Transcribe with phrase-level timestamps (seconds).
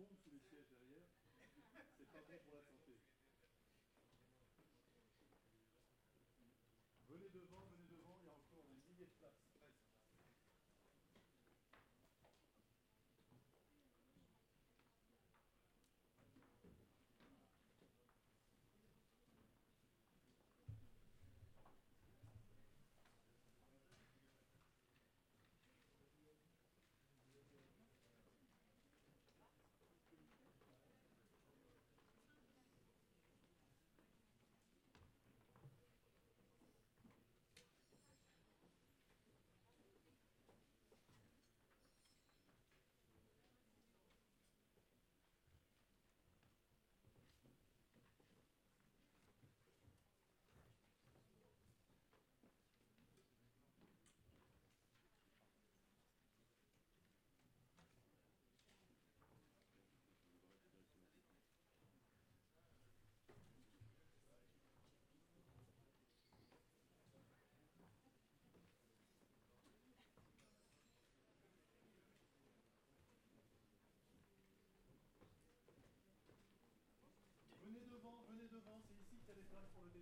[0.00, 1.04] bombes sous les sièges derrière,
[1.96, 2.96] c'est pas bon pour la santé.
[7.08, 7.79] Venez devant, venez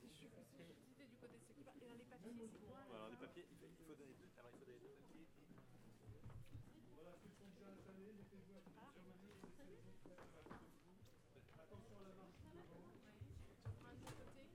[0.00, 1.76] Si je si je- si t'es du côté de ceux qui parlent.
[1.82, 4.30] Et dans les papiers, c'est quoi Alors les papiers, il faut, donner deux.
[4.38, 5.26] Alors il faut donner deux papiers.
[6.94, 8.62] Voilà, ceux qui sont déjà installés, les mettre à vous.
[11.58, 12.78] Attention à la marche devant.
[13.82, 14.46] Un de côté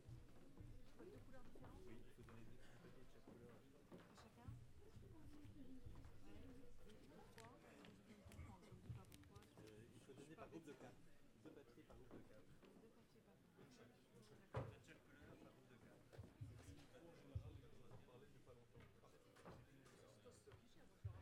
[0.95, 3.59] Deux couleurs différentes Oui, il faut donner deux papiers de chaque couleur.
[3.59, 4.47] chacun pourquoi pourquoi.
[9.91, 11.03] Il faut donner par groupe de quatre.
[11.43, 12.47] Deux papiers par groupe de quatre.
[12.47, 13.59] Deux papiers par contre.
[13.59, 13.67] De
[14.87, 15.83] chaque couleur par groupe de quatre.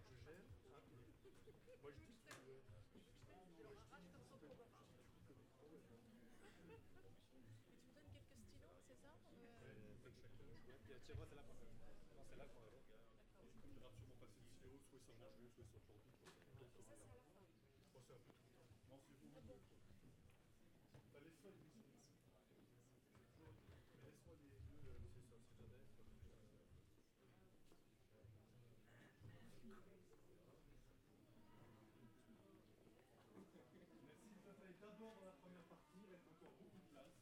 [0.05, 0.41] Je gère.
[0.69, 1.13] Moi, je dis.
[1.25, 1.31] Et
[6.51, 7.15] tu me donnes quelques stylos,
[8.87, 9.09] c'est ça
[9.65, 9.73] Euh,
[11.03, 12.79] Tiens, moi c'est là qu'on Non, c'est là qu'on va.
[13.43, 16.11] Il faudra sûrement passer du stylo, soit ça mange mieux, soit ça tordu.
[16.23, 17.19] Ça, c'est à la fin.
[17.91, 18.47] Moi, c'est un peu tout.
[18.87, 19.29] Non, c'est vous.
[21.11, 21.59] Bah, laisse-moi les deux.
[23.93, 25.75] Mais laisse-moi les deux, euh, c'est ça, c'est déjà
[34.05, 37.19] Merci de vous aller d'abord dans la première partie, il reste encore beaucoup de place.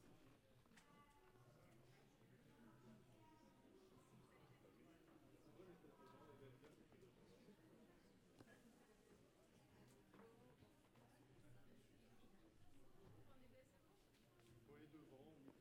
[14.46, 15.54] Vous voyez devant, au milieu.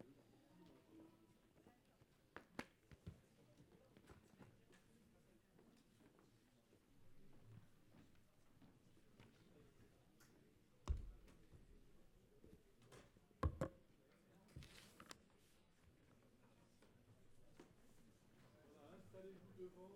[19.33, 19.91] Installez-vous devant,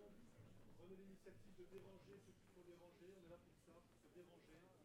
[0.79, 4.09] prenez l'initiative de déranger ceux qu'il faut déranger, on est là pour ça, pour se
[4.15, 4.76] déranger.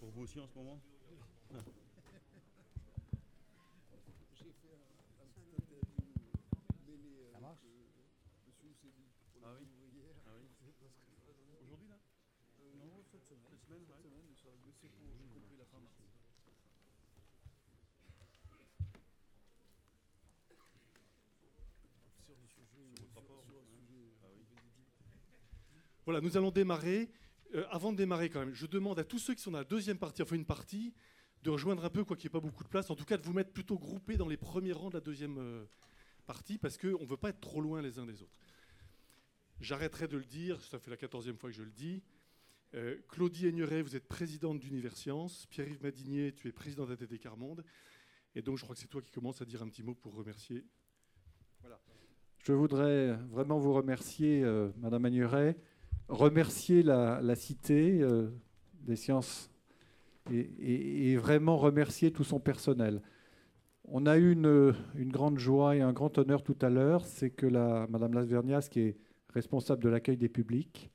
[0.00, 0.80] Pour vous aussi en ce moment
[4.32, 6.08] J'ai fait un, un petit interview
[6.86, 7.84] mêlé Ça avec marche euh,
[8.46, 9.04] Monsieur Oussevi
[9.34, 10.14] pour Ah oui ouvrière.
[10.26, 10.48] Ah oui.
[11.62, 11.98] Aujourd'hui là?
[12.60, 13.44] Euh, non, cette semaine.
[13.50, 14.02] Cette semaine, Cette ouais.
[14.02, 14.48] semaine, ça-
[14.80, 16.00] c'est pour, j'ai compris, la fin mars.
[22.24, 23.66] Sur le sujet, Sur votre sur- rapport, sur le ouais.
[23.66, 24.44] sujet, Ah oui.
[26.04, 27.10] Voilà, nous allons démarrer.
[27.58, 29.64] Euh, avant de démarrer, quand même, je demande à tous ceux qui sont dans la
[29.64, 30.94] deuxième partie, enfin une partie,
[31.42, 33.16] de rejoindre un peu, quoi qu'il n'y ait pas beaucoup de place, en tout cas
[33.16, 35.64] de vous mettre plutôt groupés dans les premiers rangs de la deuxième euh,
[36.26, 38.38] partie, parce qu'on ne veut pas être trop loin les uns des autres.
[39.60, 42.02] J'arrêterai de le dire, ça fait la quatorzième fois que je le dis.
[42.74, 45.46] Euh, Claudie Aigneret, vous êtes présidente d'Universcience.
[45.46, 47.64] Pierre-Yves Madinier, tu es président d'ATD Carmonde.
[48.36, 50.14] Et donc, je crois que c'est toi qui commences à dire un petit mot pour
[50.14, 50.64] remercier.
[52.44, 55.56] Je voudrais vraiment vous remercier, euh, Madame Agnuret,
[56.08, 58.28] remercier la, Cité euh,
[58.82, 59.50] des sciences
[60.30, 63.00] et, vraiment remercier tout son personnel.
[63.84, 64.74] On a eu une,
[65.10, 68.80] grande joie et un grand honneur tout à l'heure, c'est que la, Madame Lasvernias, qui
[68.80, 68.96] est
[69.32, 70.90] responsable de l'accueil des publics,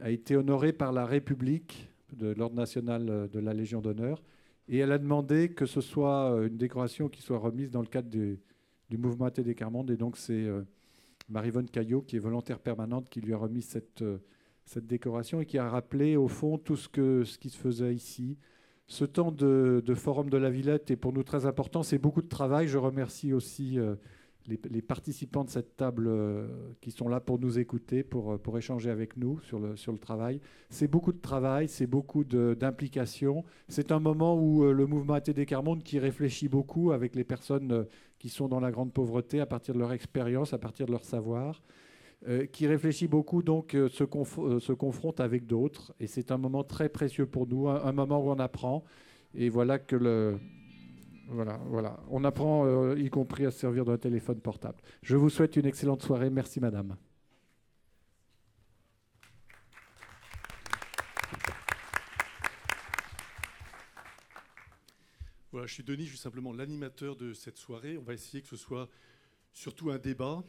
[0.00, 4.22] a été honorée par la République de l'Ordre national de la Légion d'honneur
[4.70, 7.88] et elle a demandé que ce soit euh, une décoration qui soit remise dans le
[7.88, 8.38] cadre du,
[8.96, 10.62] mouvement ATD Carmonde et donc c'est euh,
[11.28, 14.18] Marivonne Caillot, qui est volontaire permanente, qui lui a remis cette, euh,
[14.64, 17.94] cette décoration et qui a rappelé au fond tout ce, que, ce qui se faisait
[17.94, 18.38] ici.
[18.86, 21.84] Ce temps de, Forum de la Villette est pour nous très important.
[21.84, 22.66] C'est beaucoup de travail.
[22.66, 23.94] Je remercie aussi euh,
[24.48, 26.48] les, participants de cette table euh,
[26.80, 29.92] qui sont là pour nous écouter, pour, euh, pour échanger avec nous sur le, sur
[29.92, 30.40] le travail.
[30.70, 33.44] C'est beaucoup de travail, c'est beaucoup d'implication.
[33.68, 37.86] C'est un moment où le mouvement ATD Carmonde qui réfléchit beaucoup avec les personnes
[38.18, 41.04] qui sont dans la grande pauvreté à partir de leur expérience, à partir de leur
[41.04, 41.62] savoir,
[42.28, 45.94] euh, qui réfléchit beaucoup, donc euh, euh, se confronte avec d'autres.
[46.00, 48.84] Et c'est un moment très précieux pour nous, un, moment où on apprend.
[49.34, 50.38] Et voilà que le.
[51.28, 51.98] Voilà, voilà.
[52.10, 54.82] On apprend, y compris à se servir d'un téléphone portable.
[55.02, 56.28] Je vous souhaite une excellente soirée.
[56.28, 56.96] Merci, madame.
[65.52, 67.96] Voilà, je suis Denis, je suis simplement l'animateur de cette soirée.
[67.96, 68.90] On va essayer que ce soit
[69.54, 70.42] surtout un débat.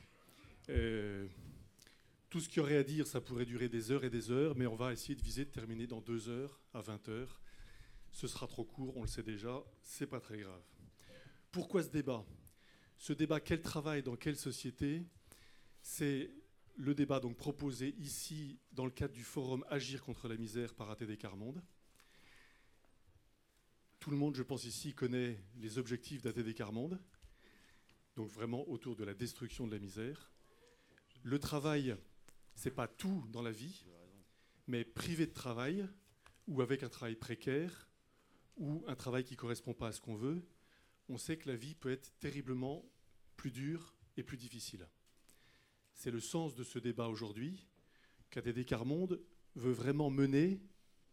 [2.32, 4.56] Tout ce qu'il y aurait à dire, ça pourrait durer des heures et des heures,
[4.56, 7.42] mais on va essayer de viser de terminer dans deux heures à 20 heures.
[8.14, 10.64] Ce sera trop court, on le sait déjà, c'est pas très grave.
[11.52, 12.26] Pourquoi ce débat?
[12.98, 15.04] Ce débat, quel travail dans quelle société?
[15.82, 16.32] C'est
[16.78, 20.90] le débat donc proposé ici dans le cadre du forum Agir contre la misère par
[20.90, 21.62] ATD Carmonde.
[24.00, 26.98] Tout le monde, je pense ici, connaît les objectifs d'ATD Carmonde,
[28.16, 30.32] donc vraiment autour de la destruction de la misère.
[31.24, 31.98] Le travail,
[32.62, 33.84] c'est pas tout dans la vie,
[34.68, 35.88] mais privé de travail,
[36.46, 37.89] ou avec un travail précaire,
[38.56, 40.46] ou un travail qui ne correspond pas à ce qu'on veut,
[41.10, 42.88] on sait que la vie peut être terriblement
[43.36, 44.88] plus dure et plus difficile.
[45.96, 47.68] C'est le sens de ce débat aujourd'hui
[48.30, 49.20] qu'ATD Carmonde
[49.56, 50.62] veut vraiment mener,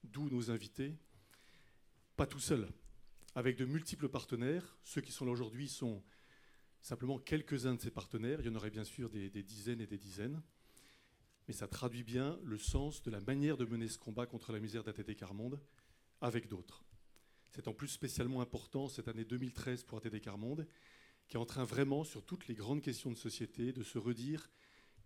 [0.04, 0.98] d'où nos invités,
[2.16, 2.68] pas tout seul,
[3.34, 4.76] avec de multiples partenaires.
[4.84, 6.04] Ceux qui sont là aujourd'hui sont
[6.82, 8.40] simplement quelques-uns de ces partenaires.
[8.40, 10.42] Il y en aurait bien sûr des dizaines et des dizaines.
[11.48, 14.60] Mais ça traduit bien le sens de la manière de mener ce combat contre la
[14.60, 15.58] misère d'ATD Carmonde
[16.20, 16.84] avec d'autres.
[17.50, 20.68] C'est en plus spécialement important cette année 2013 pour ATD Carmonde,
[21.26, 24.50] qui est en train vraiment, sur toutes les grandes questions de société, de se redire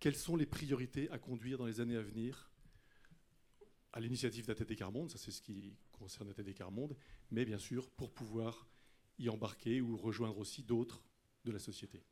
[0.00, 2.50] quelles sont les priorités à conduire dans les années à venir
[3.92, 6.96] à l'initiative d'ATD Carmonde, ça c'est ce qui concerne ATD Carmonde,
[7.30, 8.66] mais bien sûr pour pouvoir
[9.18, 11.04] y embarquer ou rejoindre aussi d'autres
[11.44, 12.02] de la société.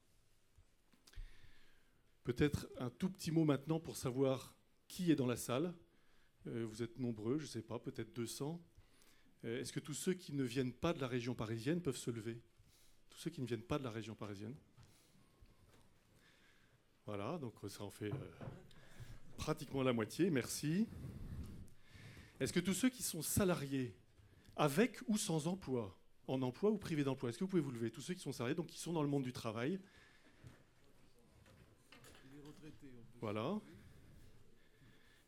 [2.24, 4.54] Peut-être un tout petit mot maintenant pour savoir
[4.88, 5.74] qui est dans la salle.
[6.46, 8.60] Euh, vous êtes nombreux, je ne sais pas, peut-être 200.
[9.44, 12.10] Euh, Est-ce que tous ceux qui ne viennent pas de la région parisienne peuvent se
[12.10, 12.40] lever?
[13.10, 14.54] Tous ceux qui ne viennent pas de la région parisienne
[17.06, 18.30] Voilà, donc ça en fait euh,
[19.36, 20.86] pratiquement la moitié, merci.
[22.38, 23.94] Est-ce que tous ceux qui sont salariés,
[24.56, 27.90] avec ou sans emploi, en emploi ou privé d'emploi, est-ce que vous pouvez vous lever?
[27.90, 29.80] Tous ceux qui sont salariés, donc qui sont dans le monde du travail,
[32.32, 33.60] Les retraités, on peut voilà.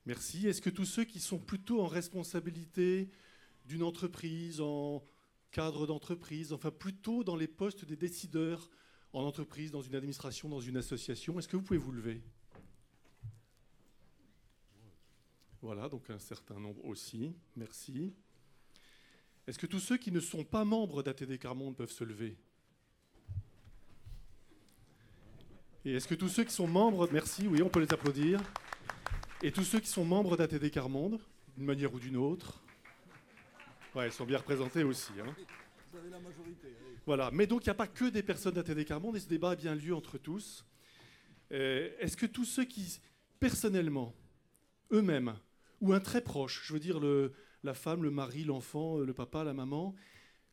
[0.07, 0.49] Merci.
[0.49, 3.11] Est-ce que tous ceux qui sont plutôt en responsabilité
[3.65, 5.05] d'une entreprise, en
[5.51, 8.71] cadre d'entreprise, enfin plutôt dans les postes des décideurs
[9.13, 12.23] en entreprise, dans une administration, dans une association, est-ce que vous pouvez vous lever?
[15.61, 17.33] Voilà, donc un certain nombre aussi.
[17.55, 18.15] Merci.
[19.47, 22.37] Est-ce que tous ceux qui ne sont pas membres d'ATD Carmonde peuvent se lever?
[25.85, 28.41] Et est-ce que tous ceux qui sont membres, merci, oui, on peut les applaudir.
[29.43, 31.19] Et tous ceux qui sont membres d'ATD Carmonde,
[31.57, 32.63] d'une manière ou d'une autre.
[33.93, 35.11] Ouais, elles sont bien représentées aussi.
[35.13, 36.69] Vous avez la majorité.
[37.05, 37.31] Voilà.
[37.33, 39.57] Mais donc, il n'y a pas que des personnes d'ATD Carmonde et ce débat a
[39.57, 40.65] bien lieu entre tous.
[41.51, 43.01] Euh, Est-ce que tous ceux qui,
[43.41, 44.15] personnellement,
[44.93, 45.35] eux-mêmes,
[45.81, 47.01] ou un très proche, je veux dire
[47.65, 49.97] la femme, le mari, l'enfant, euh, le papa, la maman,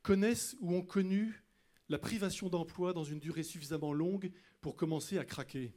[0.01, 1.43] connaissent ou ont connu
[1.87, 5.73] la privation d'emploi dans une durée suffisamment longue pour commencer à craquer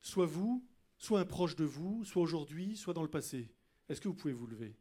[0.00, 0.66] Soit vous,
[0.98, 3.50] soit un proche de vous, soit aujourd'hui, soit dans le passé.
[3.88, 4.76] Est-ce que vous pouvez vous lever?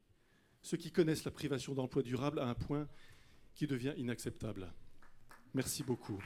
[0.61, 2.87] Ceux qui connaissent la privation d'emploi durable à un point
[3.53, 4.73] qui devient inacceptable.
[5.53, 6.23] Merci beaucoup.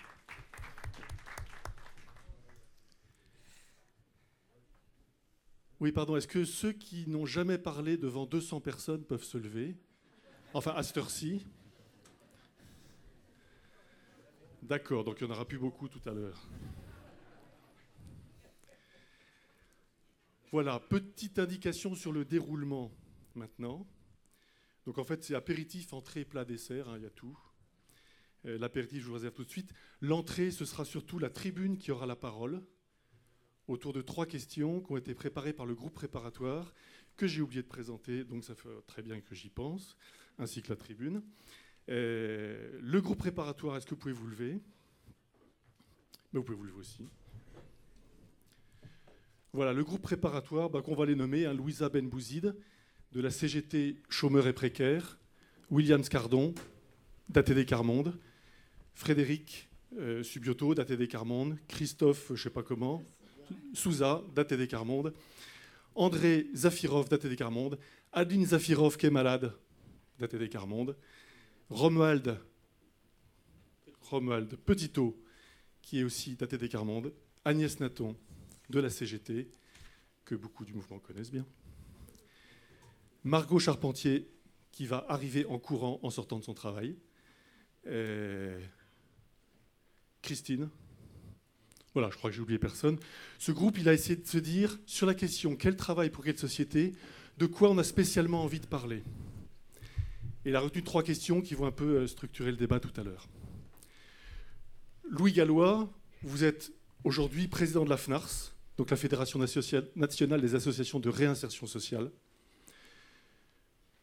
[5.82, 9.76] Oui, pardon, est-ce que ceux qui n'ont jamais parlé devant 200 personnes peuvent se lever?
[10.54, 11.46] Enfin, à cette heure-ci
[14.66, 16.42] D'accord, donc il n'y en aura plus beaucoup tout à l'heure.
[20.52, 22.92] Voilà, petite indication sur le déroulement
[23.36, 23.86] maintenant.
[24.88, 27.38] Donc en fait, c'est apéritif, entrée, plat, dessert, hein, il y a tout.
[28.46, 29.72] Euh, L'apéritif, je vous réserve tout de suite.
[30.02, 32.66] L'entrée, ce sera surtout la tribune qui aura la parole,
[33.68, 36.74] autour de trois questions qui ont été préparées par le groupe préparatoire,
[37.18, 39.96] que j'ai oublié de présenter, donc ça fait très bien que j'y pense,
[40.40, 41.22] ainsi que la tribune.
[41.90, 44.60] Euh, le groupe préparatoire, est-ce que vous pouvez vous lever?
[46.34, 47.04] Mais vous pouvez vous lever aussi.
[49.54, 52.56] Voilà, le groupe préparatoire, bah, qu'on va les nommer, hein, Louisa Benbouzid,
[53.12, 55.18] de la CGT Chômeurs et Précaires,
[55.72, 56.54] William Scardon,
[57.30, 58.20] d'ATD Carmonde,
[58.94, 63.04] Frédéric euh, Subioto, d'ATD Carmonde, Christophe, je sais pas comment,
[63.74, 65.14] Souza, d'ATD Carmonde,
[65.94, 67.80] André Zafirov, d'ATD Carmonde,
[68.12, 69.54] Adeline Zafirov, qui est malade,
[70.20, 70.98] d'ATD Carmonde,
[71.70, 72.40] Romuald,
[74.02, 75.20] Romuald Petitot,
[75.82, 78.16] qui est aussi d'ATD Carmonde, Agnès Naton,
[78.70, 79.50] de la CGT,
[80.24, 81.46] que beaucoup du mouvement connaissent bien.
[83.24, 84.30] Margot Charpentier,
[84.72, 86.96] qui va arriver en courant en sortant de son travail.
[90.22, 90.70] Christine.
[91.94, 93.00] Voilà, je crois que j'ai oublié personne.
[93.40, 96.38] Ce groupe, il a essayé de se dire, sur la question quel travail pour quelle
[96.38, 96.94] société,
[97.38, 99.04] de quoi on a spécialement envie de parler?
[100.46, 103.04] Il a retenu trois questions qui vont un peu euh, structurer le débat tout à
[103.04, 103.28] l'heure.
[105.10, 106.72] Louis Gallois, vous êtes
[107.04, 112.12] aujourd'hui président de la FNARS, donc la Fédération nationale des associations de réinsertion sociale.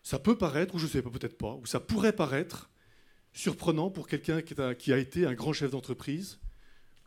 [0.02, 2.70] Ça peut paraître, ou je ne sais pas, peut-être pas, ou ça pourrait paraître
[3.32, 6.40] surprenant pour quelqu'un qui, a été un grand chef d'entreprise,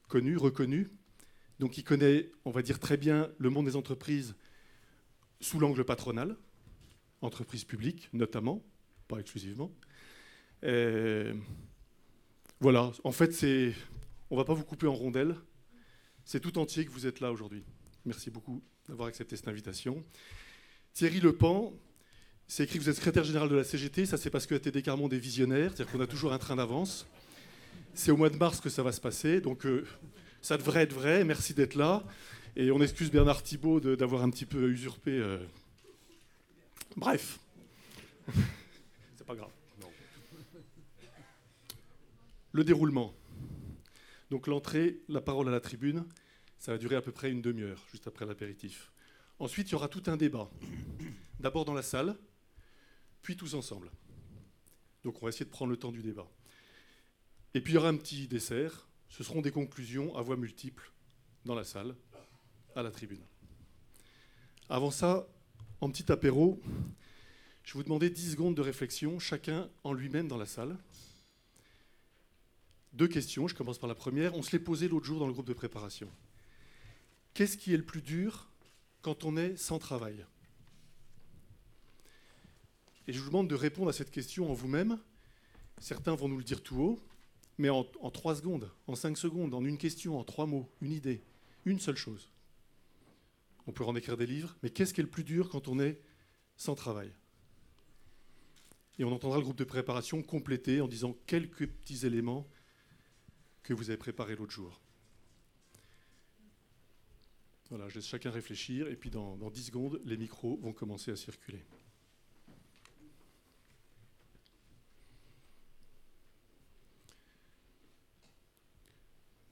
[0.08, 0.92] connu, reconnu,
[1.60, 4.36] donc qui connaît, on va dire très bien, le monde des entreprises
[5.42, 6.38] sous l'angle patronal,
[7.22, 8.64] entreprises publiques notamment,
[9.08, 9.72] pas exclusivement.
[10.64, 11.34] Euh,
[12.60, 13.74] voilà, en fait, c'est,
[14.30, 15.36] on va pas vous couper en rondelles.
[16.24, 17.64] C'est tout entier que vous êtes là aujourd'hui.
[18.06, 20.04] Merci beaucoup d'avoir accepté cette invitation.
[20.94, 21.74] Thierry Lepan,
[22.48, 24.06] c'est écrit que vous êtes secrétaire général de la CGT.
[24.06, 26.56] Ça, c'est parce que la TD Carmonde est visionnaire, c'est-à-dire qu'on a toujours un train
[26.56, 27.06] d'avance.
[27.94, 29.86] C'est au mois de mars que ça va se passer, donc euh,
[30.42, 31.24] ça devrait être vrai.
[31.24, 32.04] Merci d'être là.
[32.56, 35.12] Et on excuse Bernard Thibault d'avoir un petit peu usurpé.
[35.12, 35.38] euh,
[36.96, 37.40] Bref,
[39.26, 39.52] c'est pas grave.
[42.52, 43.16] Le déroulement.
[44.30, 46.06] Donc l'entrée, la parole à la tribune,
[46.60, 48.92] ça va durer à peu près une demi-heure, juste après l'apéritif.
[49.40, 50.50] Ensuite, il y aura tout un débat.
[51.40, 52.16] D'abord dans la salle,
[53.24, 53.90] puis tous ensemble.
[55.04, 56.28] Donc on va essayer de prendre le temps du débat.
[57.56, 58.88] Et puis il y aura un petit dessert.
[59.10, 60.92] Ce seront des conclusions à voix multiples
[61.46, 61.96] dans la salle,
[62.76, 63.24] à la tribune.
[64.70, 65.28] Avant ça,
[65.82, 66.62] en petit apéro,
[67.66, 70.78] je vais vous demander 10 secondes de réflexion, chacun en lui-même dans la salle.
[72.94, 74.36] Deux questions, je commence par la première.
[74.36, 76.08] On se l'est posé l'autre jour dans le groupe de préparation.
[77.34, 78.50] Qu'est-ce qui est le plus dur
[79.02, 80.26] quand on est sans travail?
[83.08, 85.00] Et je vous demande de répondre à cette question en vous-même.
[85.80, 87.00] Certains vont nous le dire tout haut,
[87.58, 90.92] mais en, en trois secondes, en cinq secondes, en une question, en trois mots, une
[90.92, 91.24] idée,
[91.66, 92.30] une seule chose.
[93.66, 95.80] On peut en écrire des livres, mais qu'est-ce qui est le plus dur quand on
[95.80, 96.00] est
[96.56, 97.12] sans travail?
[98.98, 102.48] Et on entendra le groupe de préparation compléter en disant quelques petits éléments
[103.64, 104.82] que vous avez préparés l'autre jour.
[107.70, 111.12] Voilà, je laisse chacun réfléchir, et puis dans, dans 10 secondes, les micros vont commencer
[111.12, 111.66] à circuler.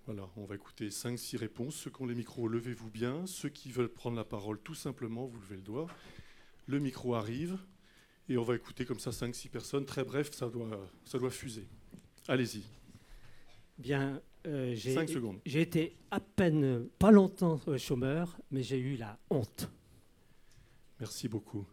[0.05, 1.75] Voilà, on va écouter 5-6 réponses.
[1.75, 3.25] Ceux qui ont les micros, levez-vous bien.
[3.25, 5.87] Ceux qui veulent prendre la parole, tout simplement, vous levez le doigt.
[6.67, 7.57] Le micro arrive,
[8.29, 9.85] et on va écouter comme ça 5-6 personnes.
[9.85, 11.67] Très bref, ça doit, ça doit fuser.
[12.27, 12.63] Allez-y,
[13.77, 15.39] Bien, euh, j'ai 5 secondes.
[15.45, 19.69] j'ai été à peine pas longtemps euh, chômeur, mais j'ai eu la honte.
[20.99, 21.65] Merci beaucoup.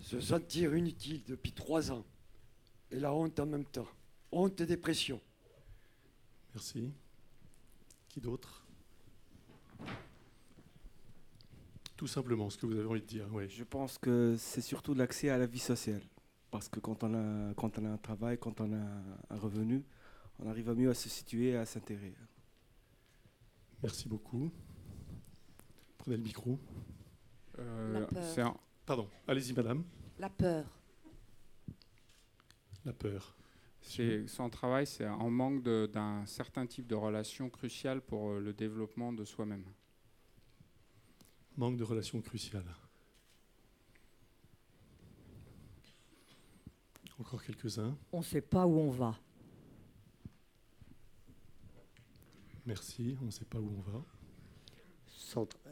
[0.00, 2.04] Se sentir inutile depuis trois ans.
[2.90, 3.88] Et la honte en même temps.
[4.30, 5.20] Honte et dépression.
[6.54, 6.90] Merci.
[8.08, 8.61] Qui d'autre?
[12.02, 13.28] Tout simplement, ce que vous avez envie de dire.
[13.30, 13.48] Oui.
[13.48, 16.02] Je pense que c'est surtout l'accès à la vie sociale.
[16.50, 18.76] Parce que quand on, a, quand on a un travail, quand on a
[19.30, 19.84] un revenu,
[20.40, 22.12] on arrive à mieux à se situer et à s'intégrer.
[23.84, 24.50] Merci beaucoup.
[25.96, 26.58] Prenez le micro.
[27.60, 28.24] Euh, La peur.
[28.24, 29.84] c'est un- Pardon, allez-y madame.
[30.18, 30.66] La peur.
[32.84, 33.36] La peur.
[33.80, 38.52] c'est- son travail, c'est en manque d'un certain type de relation cruciale pour euh, le
[38.52, 39.62] développement de soi-même.
[41.56, 42.64] Manque de relations cruciales.
[47.18, 47.96] Encore quelques-uns.
[48.12, 49.18] On ne sait pas où on va.
[52.66, 53.16] Merci.
[53.20, 54.04] On ne sait pas où on va.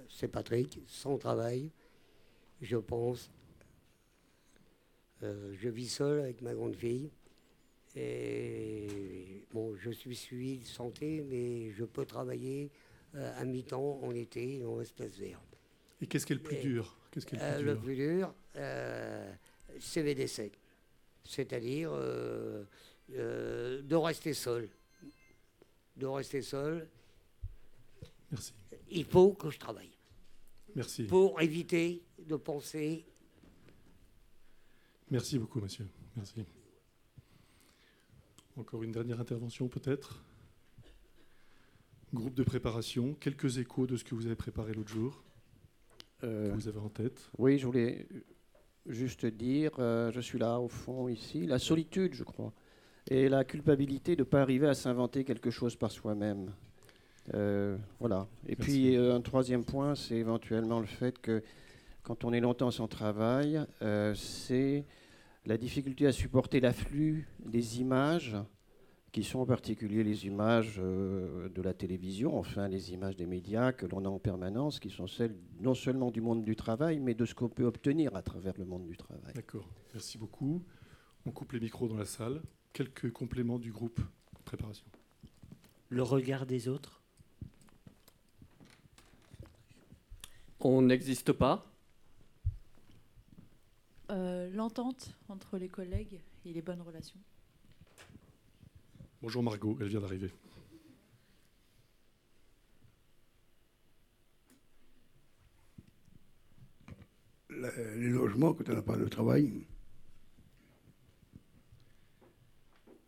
[0.08, 1.70] C'est Patrick, sans travail,
[2.62, 3.30] je pense.
[5.22, 7.10] euh, je vis seul avec ma grande fille.
[7.94, 12.70] Et bon, je suis suivi de santé, mais je peux travailler
[13.16, 15.40] euh, à mi-temps en été en espace vert.
[16.00, 16.96] Et qu'est-ce qui est le plus Et, dur?
[17.10, 17.82] Qu'est-ce qui est le Euh, plus le dur?
[17.82, 19.34] plus dur, euh,
[19.78, 20.52] c'est VDC.
[21.24, 22.64] C'est-à-dire euh,
[23.12, 24.68] euh, de rester seul.
[25.96, 26.88] De rester seul.
[28.30, 28.52] Merci.
[28.90, 29.90] Il faut que je travaille.
[30.74, 31.04] Merci.
[31.04, 33.04] Pour éviter de penser
[35.10, 35.86] Merci beaucoup, monsieur.
[36.16, 36.44] Merci.
[38.56, 40.22] Encore une dernière intervention, peut-être?
[42.14, 45.29] Groupe de préparation, quelques échos de ce que vous avez préparé l'autre jour, Euh,
[46.22, 47.30] vous avez en tête.
[47.38, 48.06] Oui, je voulais
[48.86, 52.52] juste dire, euh, je suis là au fond ici, la solitude, je crois,
[53.08, 56.52] et la culpabilité de ne pas arriver à s'inventer quelque chose par soi-même.
[57.34, 58.26] Euh, voilà.
[58.46, 58.62] Et Merci.
[58.62, 61.42] puis euh, un troisième point, c'est éventuellement le fait que
[62.02, 64.84] quand on est longtemps sans travail, euh, c'est
[65.46, 68.36] la difficulté à supporter l'afflux des images,
[69.12, 73.72] qui sont en particulier les images euh, de la télévision, enfin les images des médias
[73.72, 77.14] que l'on a en permanence, qui sont celles non seulement du monde du travail, mais
[77.14, 79.32] de ce qu'on peut obtenir à travers le monde du travail.
[79.34, 79.68] D'accord.
[79.92, 80.62] Merci beaucoup.
[81.26, 82.40] On coupe les micros dans la salle.
[82.72, 84.00] Quelques compléments du groupe
[84.44, 84.86] préparation.
[85.88, 87.02] Le regard des autres.
[90.60, 91.66] On n'existe pas.
[94.10, 97.18] Euh, L'entente entre les collègues et les bonnes relations.
[99.22, 100.32] Bonjour Margot, elle vient d'arriver.
[107.48, 109.66] Le- les logements quand on n'a pas de travail.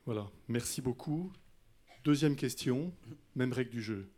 [0.04, 1.32] Voilà, merci beaucoup.
[2.04, 2.92] Deuxième question,
[3.34, 4.10] même règle du jeu.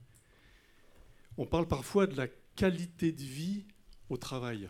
[1.36, 2.26] On parle parfois de la
[2.56, 3.66] qualité de vie
[4.08, 4.68] au travail.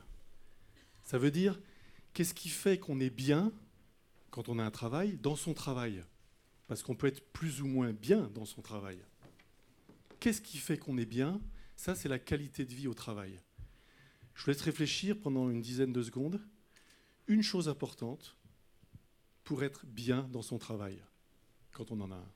[1.05, 1.59] Ça veut dire,
[2.13, 3.51] qu'est-ce qui fait qu'on est bien
[4.31, 6.05] quand on a un travail dans son travail?
[6.67, 8.99] Parce qu'on peut être plus ou moins bien dans son travail.
[10.21, 11.41] Qu'est-ce qui fait qu'on est bien?
[11.77, 13.41] Ça, c'est la qualité de vie au travail.
[14.35, 16.41] Je vous laisse réfléchir pendant une dizaine de secondes.
[17.27, 18.37] Une chose importante,
[19.45, 21.03] pour être bien dans son travail,
[21.73, 22.33] quand on en a un.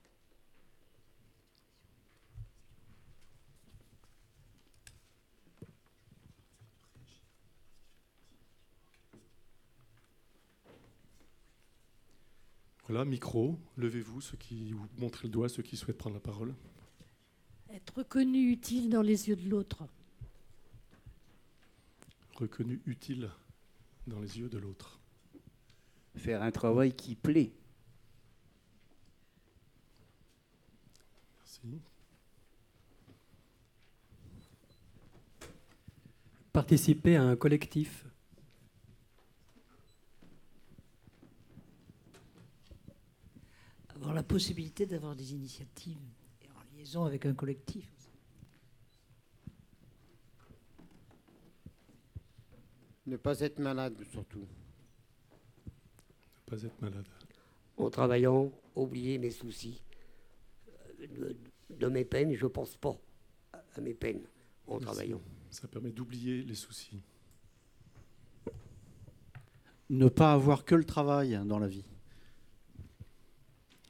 [12.89, 16.55] Voilà, micro, levez-vous, ceux qui ou montrez le doigt, ceux qui souhaitent prendre la parole.
[17.71, 19.83] Être reconnu utile dans les yeux de l'autre.
[22.33, 23.29] Reconnu utile
[24.07, 24.99] dans les yeux de l'autre.
[26.15, 27.51] Faire un travail qui plaît.
[31.37, 31.79] Merci.
[36.51, 38.08] Participer à un collectif.
[43.99, 45.99] Avoir la possibilité d'avoir des initiatives
[46.41, 47.91] et en liaison avec un collectif.
[53.07, 54.39] Ne pas être malade, surtout.
[54.39, 57.05] Ne pas être malade.
[57.77, 59.81] en travaillant, oublier mes soucis.
[61.01, 61.35] Euh, De,
[61.75, 62.95] de mes peines, je pense pas
[63.53, 64.21] à- mes peines
[64.67, 64.85] en Merci.
[64.85, 65.21] travaillant.
[65.49, 67.01] Ça permet d'oublier les soucis.
[69.89, 71.85] Ne pas avoir que le travail dans la vie.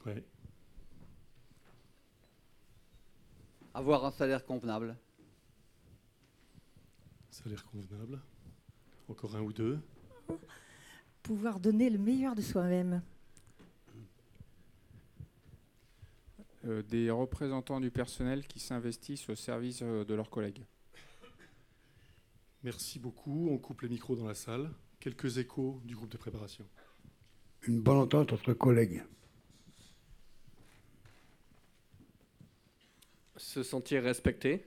[0.06, 0.24] Ouais.
[3.74, 4.96] Avoir un salaire convenable.
[7.30, 8.20] Salaire convenable.
[9.08, 9.78] Encore un ou deux.
[11.22, 13.02] Pouvoir donner le meilleur de soi-même.
[16.66, 20.64] Euh, des représentants du personnel qui s'investissent au service euh, de leurs collègues.
[22.62, 23.48] Merci beaucoup.
[23.50, 24.70] On coupe les micros dans la salle.
[24.98, 26.66] quelques échos du groupe de préparation.
[27.62, 29.02] Une bonne entente entre collègues.
[33.40, 34.66] Se sentir respecté.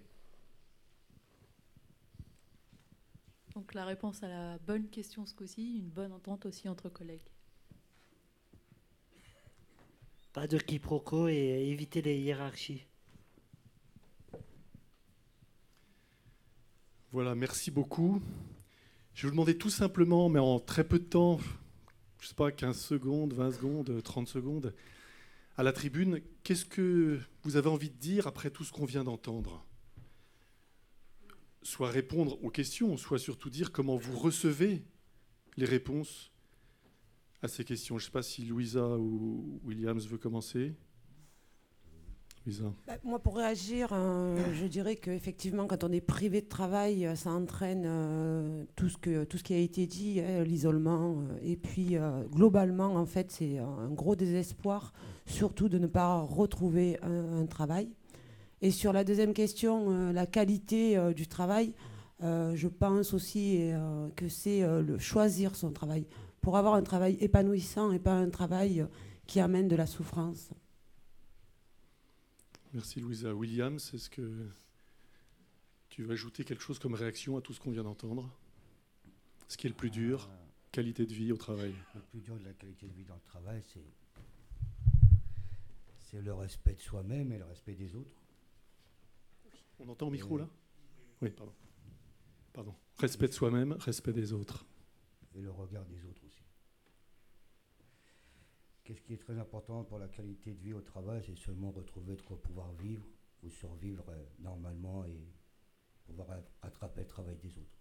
[3.54, 7.22] Donc la réponse à la bonne question ce coup-ci, une bonne entente aussi entre collègues.
[10.34, 12.84] Pas de quiproquo et éviter les hiérarchies.
[17.12, 18.24] Voilà, merci beaucoup.
[19.14, 21.38] Je vais vous demander tout simplement, mais en très peu de temps,
[22.18, 24.74] je ne sais pas, 15 secondes, 20 secondes, 30 secondes,
[25.56, 29.04] à la tribune, qu'est-ce que vous avez envie de dire après tout ce qu'on vient
[29.04, 29.66] d'entendre?
[31.62, 34.84] Soit répondre aux questions, soit surtout dire comment vous recevez
[35.56, 36.32] les réponses
[37.42, 37.98] à ces questions.
[37.98, 40.76] Je ne sais pas si Louisa ou Williams veut commencer.
[42.88, 47.16] Bah, moi, pour réagir, euh, je dirais qu'effectivement, quand on est privé de travail, euh,
[47.16, 51.24] ça entraîne euh, tout, ce que, tout ce qui a été dit, hein, l'isolement.
[51.42, 51.96] et puis,
[52.32, 54.94] globalement, en fait, c'est un gros désespoir,
[55.26, 57.90] surtout de ne pas retrouver un, un travail.
[58.62, 61.74] Et sur la deuxième question, la qualité du travail,
[62.22, 63.72] je pense aussi
[64.16, 66.06] que c'est le choisir son travail.
[66.42, 68.86] Pour avoir un travail épanouissant et pas un travail
[69.28, 70.50] qui amène de la souffrance.
[72.74, 73.36] Merci Louisa.
[73.36, 74.48] Williams, est-ce que
[75.90, 78.36] tu veux ajouter quelque chose comme réaction à tout ce qu'on vient d'entendre?
[79.48, 80.28] Ce qui est le plus dur,
[80.72, 81.76] qualité de vie au travail.
[81.94, 83.86] Le plus dur de la qualité de vie dans le travail, c'est
[86.00, 88.16] c'est le respect de soi-même et le respect des autres.
[89.80, 90.50] On entend au micro là?
[91.22, 91.54] Oui, pardon.
[92.54, 92.76] Pardon.
[92.98, 94.66] Respect de soi-même, respect des autres.
[95.36, 96.23] Et le regard des autres.
[98.84, 102.16] Qu'est-ce qui est très important pour la qualité de vie au travail, c'est seulement retrouver
[102.16, 103.06] de quoi pouvoir vivre
[103.42, 105.34] ou survivre euh, normalement et
[106.06, 106.28] pouvoir
[106.62, 107.80] attraper le travail des autres.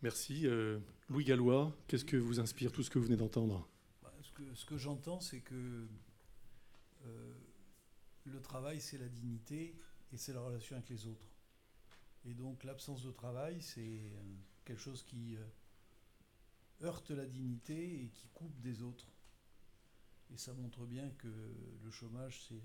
[0.00, 0.46] Merci.
[0.46, 3.68] Euh, Louis Gallois, qu'est-ce que vous inspire tout ce que vous venez d'entendre?
[4.02, 5.86] Bah, ce que, ce que j'entends, c'est que
[7.04, 7.34] euh,
[8.24, 9.78] le travail, c'est la dignité
[10.12, 11.28] et c'est la relation avec les autres.
[12.24, 14.00] Et donc l'absence de travail, c'est
[14.64, 15.44] quelque chose qui euh,
[16.80, 19.12] heurte la dignité et qui coupe des autres.
[20.32, 21.28] Et ça montre bien que
[21.82, 22.62] le chômage, c'est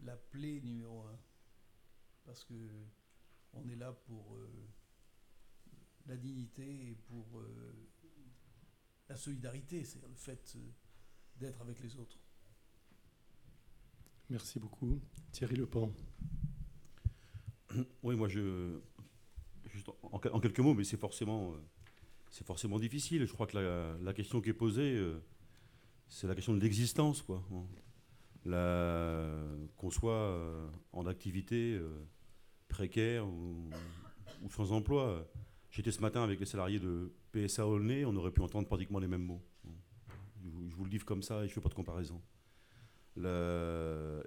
[0.00, 1.18] la plaie numéro un.
[2.24, 2.54] Parce que
[3.54, 4.68] on est là pour euh,
[6.06, 7.88] la dignité et pour euh,
[9.08, 10.70] la solidarité, c'est le fait euh,
[11.36, 12.18] d'être avec les autres.
[14.28, 15.00] Merci beaucoup.
[15.32, 15.90] Thierry Lepan.
[18.02, 18.80] Oui, moi, je.
[19.66, 21.58] Juste en, en quelques mots, mais c'est forcément, euh,
[22.30, 23.24] c'est forcément difficile.
[23.24, 23.56] Je crois que
[24.02, 25.18] la, question qui est posée, euh,
[26.08, 27.42] c'est la question de l'existence, quoi.
[28.44, 32.04] Qu'on soit euh, en activité euh,
[32.68, 33.70] précaire ou,
[34.50, 35.26] sans emploi.
[35.70, 39.08] J'étais ce matin avec les salariés de PSA Aulnay, on aurait pu entendre pratiquement les
[39.08, 39.42] mêmes mots.
[40.70, 42.22] Je vous, le livre comme ça et je ne fais pas de comparaison.
[43.16, 43.22] Il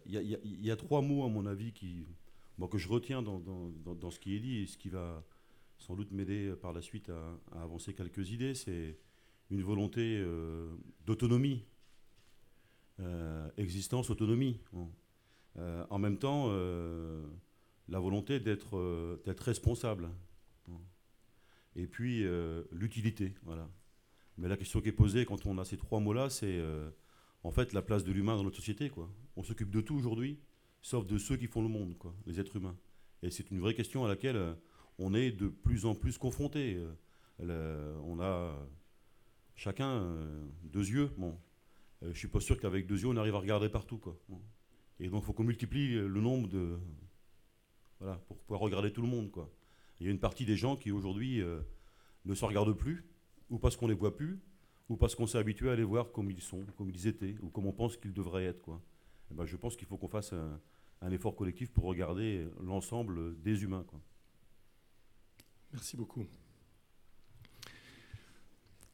[0.05, 4.39] y, a- trois mots, à mon avis, que je retiens dans- dans ce qui est
[4.39, 5.23] dit et ce qui va
[5.81, 8.53] sans doute m'aider par la suite à, avancer quelques idées.
[8.53, 8.97] C'est
[9.49, 10.73] une volonté euh,
[11.05, 11.65] d'autonomie,
[12.99, 14.59] Euh, existence, autonomie.
[14.71, 14.91] Bon.
[15.57, 16.51] Euh, en même temps,
[17.87, 20.09] la volonté d'être responsable.
[20.67, 20.79] Bon.
[21.75, 22.23] Et puis
[22.71, 23.67] l'utilité, voilà.
[24.37, 26.61] Mais la question qui est posée quand on a ces trois mots-là, c'est
[27.43, 28.89] en fait la place de l'humain dans notre société.
[28.89, 29.09] Quoi.
[29.35, 30.39] On s'occupe de tout aujourd'hui,
[30.81, 32.77] sauf de ceux qui font le monde, quoi, les êtres humains.
[33.23, 34.55] Et c'est une vraie question à laquelle
[35.01, 36.77] on est de plus en plus confronté.
[37.41, 38.55] Euh, on a
[39.55, 41.09] chacun euh, deux yeux.
[41.17, 41.37] Bon,
[42.03, 44.17] Euh, je suis pas sûr qu'avec deux yeux on arrive à regarder partout, quoi.
[44.99, 46.79] Et donc il faut qu'on multiplie le nombre de
[47.99, 49.47] voilà pour pouvoir regarder tout le monde, quoi.
[49.99, 51.43] Il y a une partie des gens qui aujourd'hui
[52.25, 53.05] ne se regardent plus,
[53.51, 54.39] ou parce qu'on les voit plus,
[54.89, 57.49] ou parce qu'on s'est habitué à les voir comme ils sont, comme ils étaient, ou
[57.49, 58.81] comme on pense qu'ils devraient être, quoi.
[59.29, 60.59] Eh ben, je pense qu'il faut qu'on fasse un,
[61.01, 64.01] un effort collectif pour regarder l'ensemble des humains, quoi.
[65.73, 66.25] Merci beaucoup.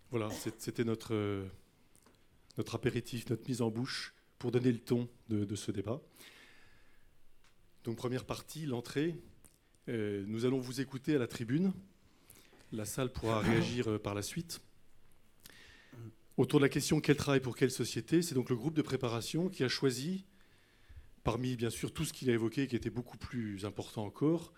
[0.10, 1.48] Voilà, c'était notre,
[2.58, 6.02] notre apéritif, notre mise en bouche pour donner le ton de, de ce débat.
[7.84, 9.16] Donc première partie, l'entrée.
[9.90, 11.74] Euh, nous allons vous écouter à la tribune.
[12.72, 14.62] La salle pourra réagir euh, par la suite.
[16.36, 19.50] Autour de la question quel travail pour quelle société, c'est donc le groupe de préparation
[19.50, 20.26] qui a choisi,
[21.24, 24.54] parmi bien sûr tout ce qu'il a évoqué, qui était beaucoup plus important encore,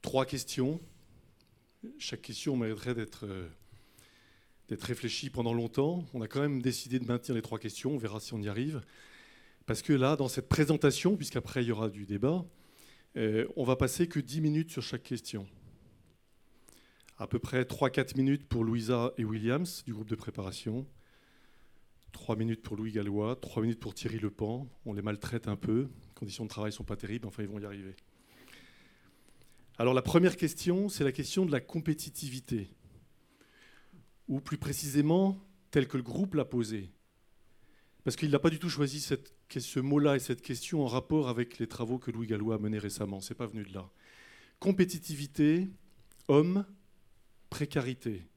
[0.00, 0.80] trois questions.
[1.98, 3.48] Chaque question mériterait d'être euh,
[4.68, 6.04] d'être réfléchie pendant longtemps.
[6.14, 8.48] On a quand même décidé de maintenir les trois questions, on verra si on y
[8.48, 8.80] arrive.
[9.66, 12.44] Parce que là, dans cette présentation, puisqu'après il y aura du débat,
[13.16, 15.46] euh, on va passer que 10 minutes sur chaque question.
[17.18, 20.86] À peu près 3-4 minutes pour Louisa et Williams du groupe de préparation.
[22.12, 24.68] 3 minutes pour Louis Gallois, 3 minutes pour Thierry Lepan.
[24.86, 25.82] On les maltraite un peu.
[25.82, 27.94] Les conditions de travail ne sont pas terribles, enfin ils vont y arriver.
[29.78, 32.68] Alors la première question, c'est la question de la compétitivité.
[34.28, 35.38] Ou plus précisément,
[35.70, 36.92] tel que le groupe l'a posé.
[38.04, 41.58] Parce qu'il n'a pas du tout choisi ce mot-là et cette question en rapport avec
[41.58, 43.20] les travaux que Louis Gallois a menés récemment.
[43.20, 43.90] Ce n'est pas venu de là.
[44.58, 45.70] Compétitivité,
[46.28, 46.66] homme,
[47.48, 48.28] précarité.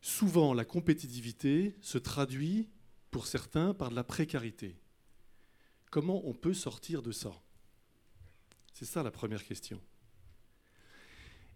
[0.00, 2.68] Souvent, la compétitivité se traduit,
[3.10, 4.76] pour certains, par de la précarité.
[5.90, 7.32] Comment on peut sortir de ça?
[8.72, 9.80] C'est ça la première question.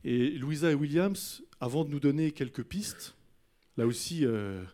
[0.04, 3.14] Et Louisa et Williams, avant de nous donner quelques pistes,
[3.76, 4.64] là aussi, euh,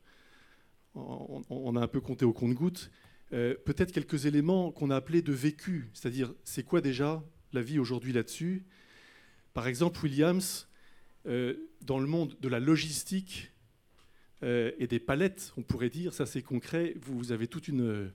[0.95, 2.91] on, a un peu compté au compte-goutte,
[3.35, 7.23] euh, peut-être quelques éléments qu'on a appelés de vécu, c'est-à-dire c'est quoi déjà
[7.53, 8.65] la vie aujourd'hui là-dessus?
[9.53, 10.67] Par exemple, Williams,
[11.27, 13.53] euh, dans le monde de la logistique
[14.41, 18.13] et des palettes, on pourrait dire, ça c'est concret, vous, avez toute une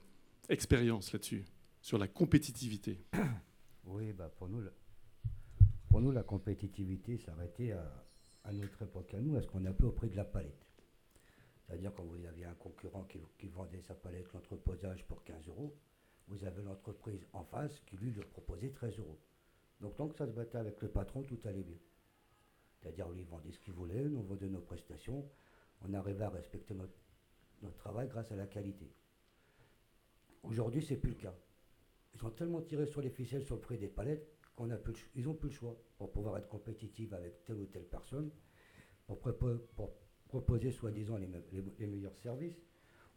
[0.48, 1.44] expérience là-dessus,
[1.82, 2.98] sur la compétitivité.
[3.86, 4.62] Oui, bah pour, nous,
[5.88, 9.92] pour nous, la compétitivité s'arrêtait à, notre époque à nous, à ce qu'on appelait au
[9.92, 10.66] prix de la palette.
[11.66, 13.06] C'est-à-dire quand vous aviez un concurrent
[13.38, 15.74] qui, vendait sa palette, l'entreposage pour 15 euros,
[16.28, 19.18] vous avez l'entreprise en face qui lui leur proposait 13 euros.
[19.80, 21.78] Donc tant que ça se battait avec le patron, tout allait bien.
[22.80, 25.28] C'est-à-dire lui, vendait ce qu'il voulait, nous vendait nos prestations,
[25.82, 26.94] on arrivait à respecter notre,
[27.62, 28.90] notre travail grâce à la qualité.
[30.42, 31.34] Aujourd'hui, c'est plus le cas.
[32.14, 34.78] Ils ont tellement tiré sur les ficelles sur le prix des palettes qu'on a
[35.16, 38.30] ils n'ont plus le choix pour pouvoir être compétitifs avec telle ou telle personne,
[39.06, 39.96] pour, pour
[40.28, 41.28] proposer soi-disant les,
[41.78, 42.62] les, meilleurs services,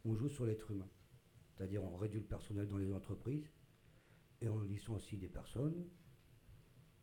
[0.04, 0.88] on joue sur l'être humain.
[1.50, 3.48] C'est-à-dire on réduit le personnel dans les entreprises
[4.40, 5.86] et on licencie des personnes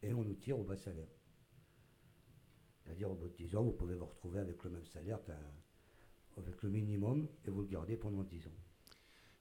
[0.02, 1.10] et on nous tire au bas salaire.
[2.84, 5.20] C'est-à-dire au bout de 10 ans, vous pouvez vous retrouver avec le même salaire
[6.38, 8.75] avec le minimum et vous le gardez pendant 10 ans.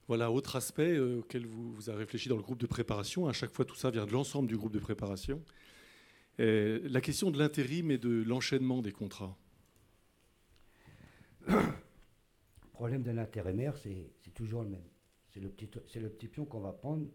[0.07, 3.27] Voilà, autre aspect euh, auquel vous, vous, avez réfléchi dans le groupe de préparation.
[3.27, 5.41] À chaque fois, tout ça vient de l'ensemble du groupe de préparation.
[6.37, 9.37] la question de l'intérim et de l'enchaînement des contrats.
[11.47, 14.83] Le problème d'un intérimaire, c'est toujours le même.
[15.29, 17.07] C'est le, petit, le petit pion qu'on va prendre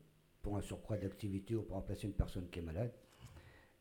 [0.42, 2.92] pour un surcroît d'activité ou pour remplacer une personne qui est malade.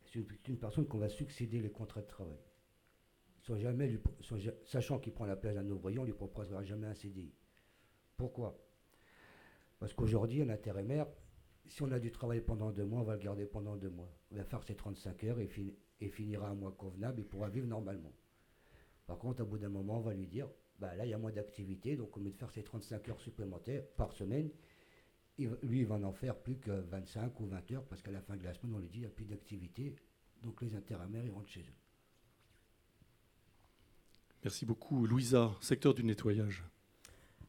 [0.04, 2.38] C'est une, personne qu'on va succéder les contrats de travail.
[3.42, 3.98] Sans jamais
[4.64, 7.32] sachant qu'il prend la place d'un ouvrier, on ne lui proposera jamais un CDI.
[8.16, 8.58] Pourquoi?
[9.80, 11.06] Parce qu'aujourd'hui, un intérimaire,
[11.66, 14.14] si on a du travail pendant deux mois, on va le garder pendant deux mois.
[14.30, 15.48] On va faire ses 35 heures et,
[16.10, 18.12] finira un mois convenable et pourra vivre normalement.
[19.06, 21.18] Par contre, au bout d'un moment, on va lui dire, bah, là, il y a
[21.18, 24.50] moins d'activité, donc au lieu de faire ses 35 heures supplémentaires par semaine,
[25.38, 28.36] lui, il va en faire plus que 25 ou 20 heures, parce qu'à la fin
[28.36, 29.96] de la semaine, on lui dit, il n'y a plus d'activité,
[30.42, 31.80] donc les intérimaires, ils rentrent chez eux.
[34.44, 35.06] Merci beaucoup.
[35.06, 36.64] Louisa, secteur du nettoyage.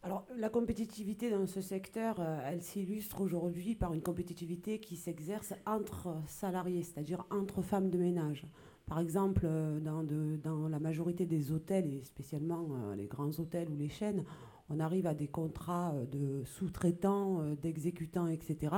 [0.04, 5.54] Alors, la compétitivité dans ce secteur, euh, elle s'illustre aujourd'hui par une compétitivité qui s'exerce
[5.68, 8.48] entre salariés, c'est-à-dire entre femmes de ménage.
[8.88, 13.76] Par exemple, euh, dans, la majorité des hôtels, et spécialement euh, les grands hôtels ou
[13.76, 14.24] les chaînes,
[14.72, 18.74] on arrive à des contrats de sous-traitants, d'exécutants, etc.,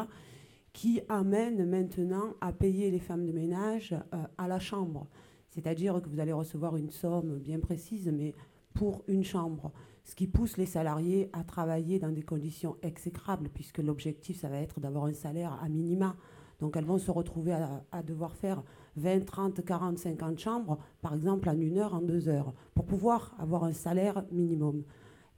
[0.74, 3.96] qui amènent maintenant à payer les femmes de ménage
[4.40, 5.06] à la chambre.
[5.52, 8.34] C'est-à-dire que vous allez recevoir une somme bien précise, mais
[8.74, 9.72] pour une chambre.
[10.04, 14.58] Ce qui pousse les salariés à travailler dans des conditions exécrables, puisque l'objectif, ça va
[14.60, 16.16] être d'avoir un salaire à minima.
[16.60, 17.54] Donc elles vont se retrouver
[17.92, 18.64] à devoir faire
[18.96, 23.36] 20, 30, 40, 50 chambres, par exemple en une heure, en deux heures, pour pouvoir
[23.40, 24.84] avoir un salaire minimum.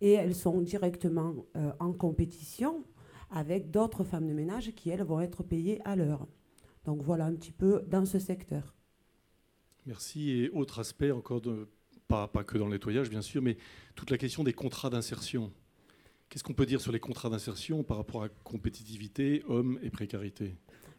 [0.02, 2.84] Et elles sont directement euh, en compétition
[3.32, 6.28] avec d'autres femmes de ménage qui, elles, vont être payées à l'heure.
[6.84, 8.76] Donc voilà un petit peu dans ce secteur.
[9.86, 10.32] Merci.
[10.32, 11.68] Et autre aspect, encore de,
[12.08, 13.58] pas, pas que dans le nettoyage, bien sûr, mais
[13.96, 15.52] toute la question des contrats d'insertion.
[16.30, 20.56] Qu'est-ce qu'on peut dire sur les contrats d'insertion par rapport à compétitivité, hommes et précarité?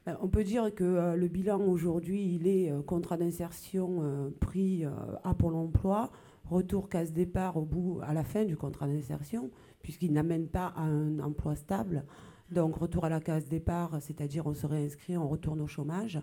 [0.09, 4.85] Euh, on peut dire que euh, le bilan aujourd'hui, il est euh, contrat d'insertion pris
[5.25, 6.11] à Pôle emploi,
[6.45, 9.51] retour casse-départ au bout, à la fin du contrat d'insertion,
[9.83, 12.05] puisqu'il n'amène pas à un emploi stable.
[12.51, 16.21] Donc retour à la case départ, c'est-à-dire on serait inscrit, on retourne au chômage.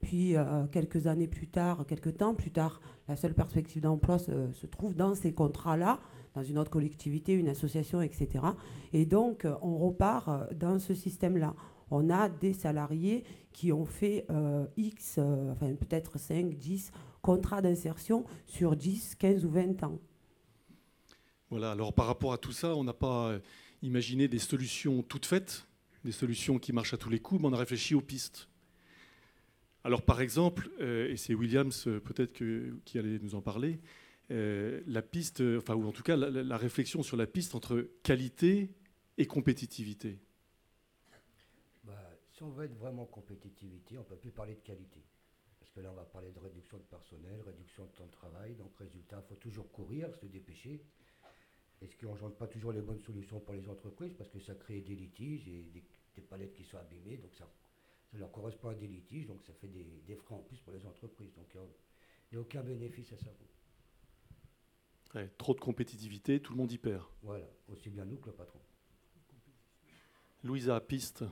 [0.00, 0.34] Puis
[0.70, 5.14] quelques années plus tard, quelques temps plus tard, la seule perspective d'emploi se, trouve dans
[5.14, 5.98] ces contrats-là,
[6.34, 8.44] dans une autre collectivité, une association, etc.
[8.92, 11.54] Et donc on repart dans ce système-là
[11.90, 16.90] on a des salariés qui ont fait euh, X, euh, enfin peut-être 5, 10
[17.22, 19.98] contrats d'insertion sur 10, 15 ou 20 ans.
[21.50, 23.38] Voilà, alors par rapport à tout ça, on n'a pas euh,
[23.82, 25.66] imaginé des solutions toutes faites,
[26.04, 28.48] des solutions qui marchent à tous les coups, mais on a réfléchi aux pistes.
[29.86, 32.32] Alors par exemple, euh, et c'est Williams euh, peut-être
[32.84, 33.78] qui allait nous en parler,
[34.32, 38.74] euh, la piste, enfin ou en tout cas la réflexion sur la piste entre qualité
[39.16, 40.18] et compétitivité.
[41.84, 41.94] Bah,
[42.32, 45.04] si on veut être vraiment compétitivité, on ne peut plus parler de qualité.
[45.60, 48.56] Parce que là, on va parler de réduction de personnel, réduction de temps de travail.
[48.56, 50.82] Donc, résultat, il faut toujours courir, se dépêcher.
[51.80, 54.56] Et ce qui n'engendre pas toujours les bonnes solutions pour les entreprises, parce que ça
[54.56, 55.84] crée des litiges et des,
[56.16, 57.18] des palettes qui sont abîmées.
[57.18, 57.48] Donc, ça,
[58.16, 59.26] ça leur correspond à des litiges.
[59.26, 61.32] Donc, ça fait des, des frais en plus pour les entreprises.
[61.34, 61.60] Donc, il
[62.32, 63.30] n'y a, aucun bénéfice à ça.
[65.14, 67.04] Ouais, trop de compétitivité, tout le monde y perd.
[67.22, 68.58] Voilà, aussi bien nous que le patron.
[70.42, 71.24] Louisa, piste.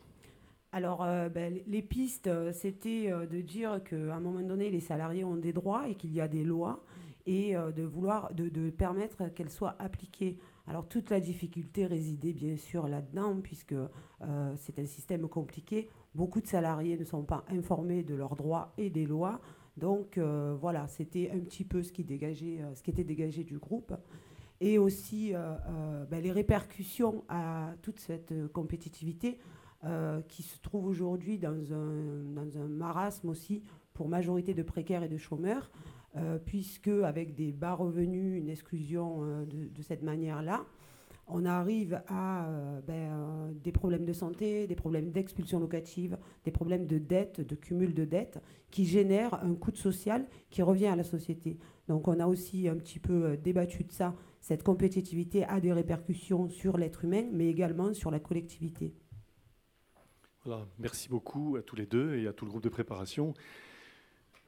[0.73, 4.81] Alors, euh, ben, les pistes, euh, c'était euh, de dire qu'à un moment donné, les
[4.81, 6.85] salariés ont des droits et qu'il y a des lois
[7.27, 10.39] et euh, de vouloir, de, de permettre qu'elles soient appliquées.
[10.67, 15.89] Alors, toute la difficulté résidait bien sûr là-dedans, puisque euh, c'est un système compliqué.
[16.15, 19.41] Beaucoup de salariés ne sont pas informés de leurs droits et des lois.
[19.77, 23.43] Donc, euh, voilà, c'était un petit peu ce qui, dégageait, euh, ce qui était dégagé
[23.43, 23.93] du groupe
[24.61, 29.39] et aussi euh, ben, les répercussions à toute cette compétitivité
[30.29, 35.71] qui se trouve aujourd'hui dans un, marasme aussi pour majorité de précaires et de chômeurs,
[36.47, 40.65] puisque avec des bas revenus, une exclusion de cette manière-là,
[41.27, 46.51] on arrive à euh, ben, euh, des problèmes de santé, des problèmes d'expulsion locative, des
[46.51, 50.97] problèmes de dette, de cumul de dettes, qui génèrent un coût social qui revient à
[50.97, 51.59] la société.
[51.89, 54.15] Donc on a aussi un petit peu euh, débattu de ça.
[54.41, 58.95] Cette compétitivité a des répercussions sur l'être humain, mais également sur la collectivité.
[60.45, 63.33] Voilà, merci beaucoup à tous les deux et à tout le groupe de préparation.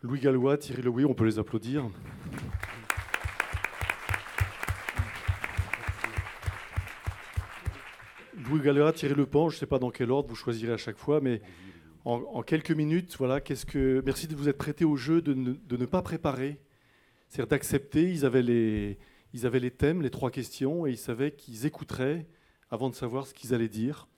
[0.03, 1.89] Louis Gallois, Thierry Leouy, on peut les applaudir.
[8.49, 10.99] Louis Gallois, Thierry Lepan, je ne sais pas dans quel ordre vous choisirez à chaque
[10.99, 11.41] fois, mais
[12.05, 15.53] en, quelques minutes, voilà, qu'est-ce que merci de vous être prêté au jeu de ne,
[15.53, 16.61] de ne pas préparer,
[17.29, 18.11] c'est-à-dire d'accepter.
[18.11, 18.99] Ils avaient les,
[19.33, 22.27] ils avaient les thèmes, les trois questions, et ils savaient qu'ils écouteraient
[22.71, 24.09] avant de savoir ce qu'ils allaient dire.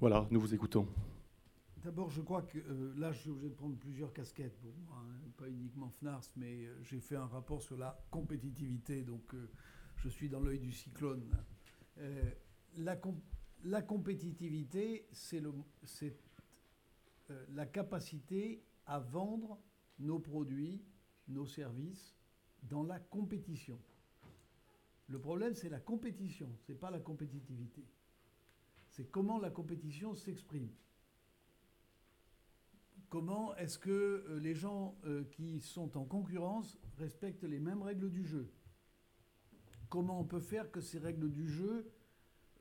[0.00, 0.88] Voilà, nous vous écoutons.
[1.84, 5.30] D'abord, je crois que euh, là, je suis obligé de prendre plusieurs casquettes moi, hein,
[5.36, 9.48] pas uniquement FNARS, mais euh, j'ai fait un rapport sur la compétitivité, donc euh,
[9.96, 11.22] je suis dans l'œil du cyclone.
[11.98, 12.30] Euh,
[12.76, 13.20] la, com-
[13.64, 15.42] la compétitivité, c'est
[17.30, 19.60] euh, la capacité à vendre
[19.98, 20.82] nos produits,
[21.28, 22.16] nos services
[22.62, 23.78] dans la compétition.
[25.08, 27.84] Le problème, c'est la compétition, c'est pas la compétitivité.
[28.88, 30.70] C'est comment la compétition s'exprime.
[33.08, 34.96] Comment est-ce que euh, les gens
[35.32, 38.50] qui sont en concurrence respectent les mêmes règles du jeu
[39.92, 41.86] Comment on peut faire que ces règles du jeu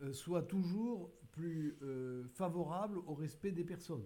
[0.02, 4.04] euh, soient toujours plus euh, favorables au respect des personnes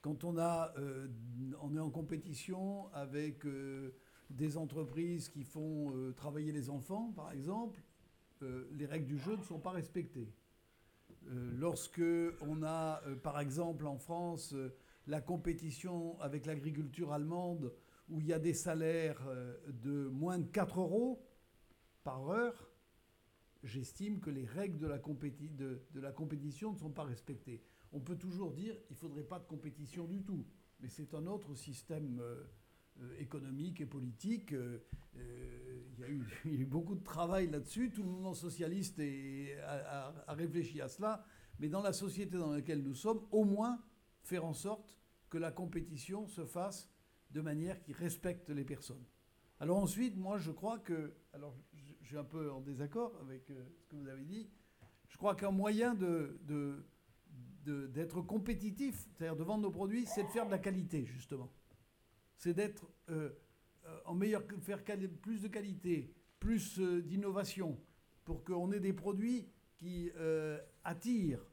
[0.00, 1.06] Quand on, euh,
[1.46, 3.46] est en compétition avec
[4.28, 7.80] des entreprises qui font travailler les enfants, par exemple,
[8.40, 10.32] les règles du jeu ne sont pas respectées.
[11.30, 12.02] Lorsque
[12.40, 14.52] on a, par exemple, en France,
[15.06, 17.72] la compétition avec l'agriculture allemande,
[18.08, 19.22] où il y a des salaires
[19.68, 21.22] de moins de 4 euros
[22.04, 22.72] par heure,
[23.62, 24.98] j'estime que les règles de la,
[26.12, 27.62] compétition ne sont pas respectées.
[27.92, 30.46] On peut toujours dire qu'il ne faudrait pas de compétition du tout,
[30.80, 32.42] mais c'est un autre système euh,
[33.00, 34.52] euh, économique et politique.
[34.52, 34.78] Euh,
[35.14, 37.90] il, y a eu, beaucoup de travail là-dessus.
[37.92, 39.00] Tout le mouvement socialiste
[39.64, 41.24] a, réfléchi à cela.
[41.58, 43.80] Mais dans la société dans laquelle nous sommes, au moins
[44.22, 44.98] faire en sorte
[45.28, 46.90] que la compétition se fasse
[47.30, 49.04] de manière qui respecte les personnes.
[49.60, 51.14] Alors ensuite, moi je crois que,
[52.12, 54.46] suis un peu en désaccord avec euh, ce que vous avez dit,
[55.08, 56.38] je crois qu'un moyen de,
[57.64, 61.50] d'être compétitif, c'est-à-dire de vendre nos produits, c'est de faire de la qualité, justement.
[62.36, 63.30] C'est d'être euh,
[63.86, 64.84] euh, en meilleur, faire
[65.22, 67.80] plus de qualité, plus d'innovation,
[68.26, 69.48] pour qu'on ait des produits
[69.78, 70.10] qui
[70.84, 71.46] attirent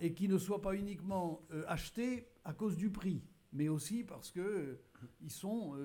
[0.00, 4.80] et qui ne soient pas uniquement achetés à cause du prix, mais aussi parce que
[5.20, 5.76] ils sont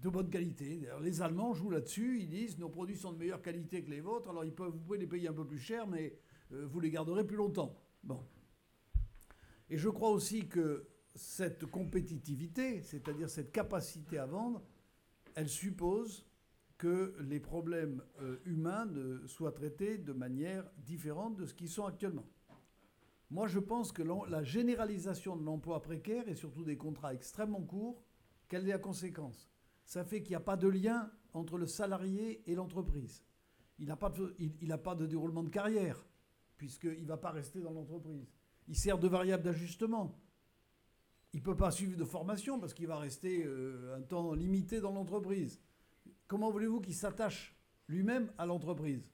[0.00, 0.80] de bonne qualité.
[1.02, 4.30] Les Allemands jouent là-dessus, ils disent nos produits sont de meilleure qualité que les vôtres,
[4.30, 6.16] alors ils peuvent, vous pouvez les payer un peu plus cher, mais
[6.52, 7.76] euh, vous les garderez plus longtemps.
[8.02, 8.24] Bon.
[9.68, 14.62] Et je crois aussi que cette compétitivité, c'est-à-dire cette capacité à vendre,
[15.34, 16.26] elle suppose
[16.78, 21.84] que les problèmes euh, humains ne soient traités de manière différente de ce qu'ils sont
[21.84, 22.26] actuellement.
[23.28, 28.02] Moi, je pense que la généralisation de l'emploi précaire et surtout des contrats extrêmement courts,
[28.48, 29.49] quelle est la conséquence?
[29.90, 33.24] Ça fait qu'il n'y a pas de lien entre le salarié et l'entreprise.
[33.80, 36.06] Il n'a pas, de- déroulement de carrière,
[36.56, 38.30] puisqu'il ne va pas rester dans l'entreprise.
[38.68, 40.16] Il sert de variable d'ajustement.
[41.32, 44.80] Il ne peut pas suivre de formation parce qu'il va rester euh, un temps limité
[44.80, 45.60] dans l'entreprise.
[46.28, 47.56] Comment voulez-vous qu'il s'attache
[47.88, 49.10] lui-même à l'entreprise?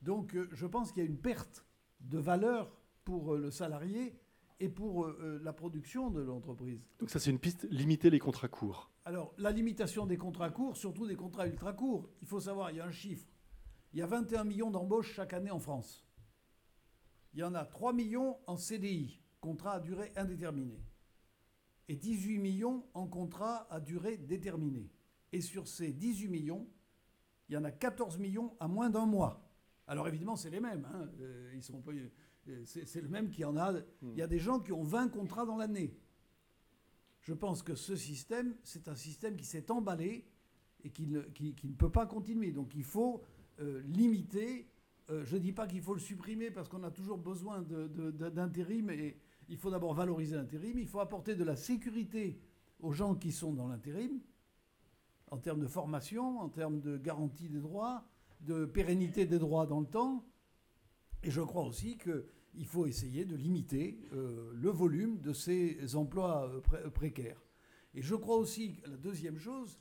[0.00, 1.66] Donc euh, je pense qu'il y a une perte
[2.00, 4.18] de valeur pour euh, le salarié
[4.60, 6.80] et pour euh, euh, la production de l'entreprise.
[6.98, 8.90] Donc ça, c'est une piste, limiter les contrats courts.
[9.04, 12.76] Alors, la limitation des contrats courts, surtout des contrats ultra courts, il faut savoir, il
[12.78, 13.26] y a un chiffre.
[13.92, 16.04] Il y a 21 millions d'embauches chaque année en France.
[17.34, 20.82] Il y en a 3 millions en CDI, contrat à durée indéterminée,
[21.88, 24.90] et 18 millions en contrat à durée déterminée.
[25.32, 26.66] Et sur ces 18 millions,
[27.48, 29.44] il y en a 14 millions à moins d'un mois.
[29.86, 30.86] Alors évidemment, c'est les mêmes.
[30.92, 31.08] hein.
[31.20, 32.10] Euh, ils sont pas- euh,
[32.64, 33.72] c'est le même qui en a.
[34.02, 35.96] Il y a des gens qui ont 20 contrats dans l'année.
[37.20, 40.24] Je pense que ce système, c'est un système qui s'est emballé
[40.84, 42.52] et qui ne, qui- ne peut pas continuer.
[42.52, 43.22] Donc il faut
[43.60, 44.68] euh, limiter.
[45.10, 48.90] euh, je ne dis pas qu'il faut le supprimer parce qu'on a toujours besoin d'intérim
[48.90, 49.18] et
[49.48, 50.78] il faut d'abord valoriser l'intérim.
[50.78, 52.40] Il faut apporter de la sécurité
[52.80, 54.20] aux gens qui sont dans l'intérim
[55.30, 58.04] en termes de formation, en termes de garantie des droits,
[58.40, 60.24] de pérennité des droits dans le temps.
[61.22, 61.96] Et je crois aussi
[62.58, 67.40] qu'il faut essayer de limiter euh, le volume de ces emplois euh, pré- précaires.
[67.94, 69.78] Et je crois aussi que la deuxième chose,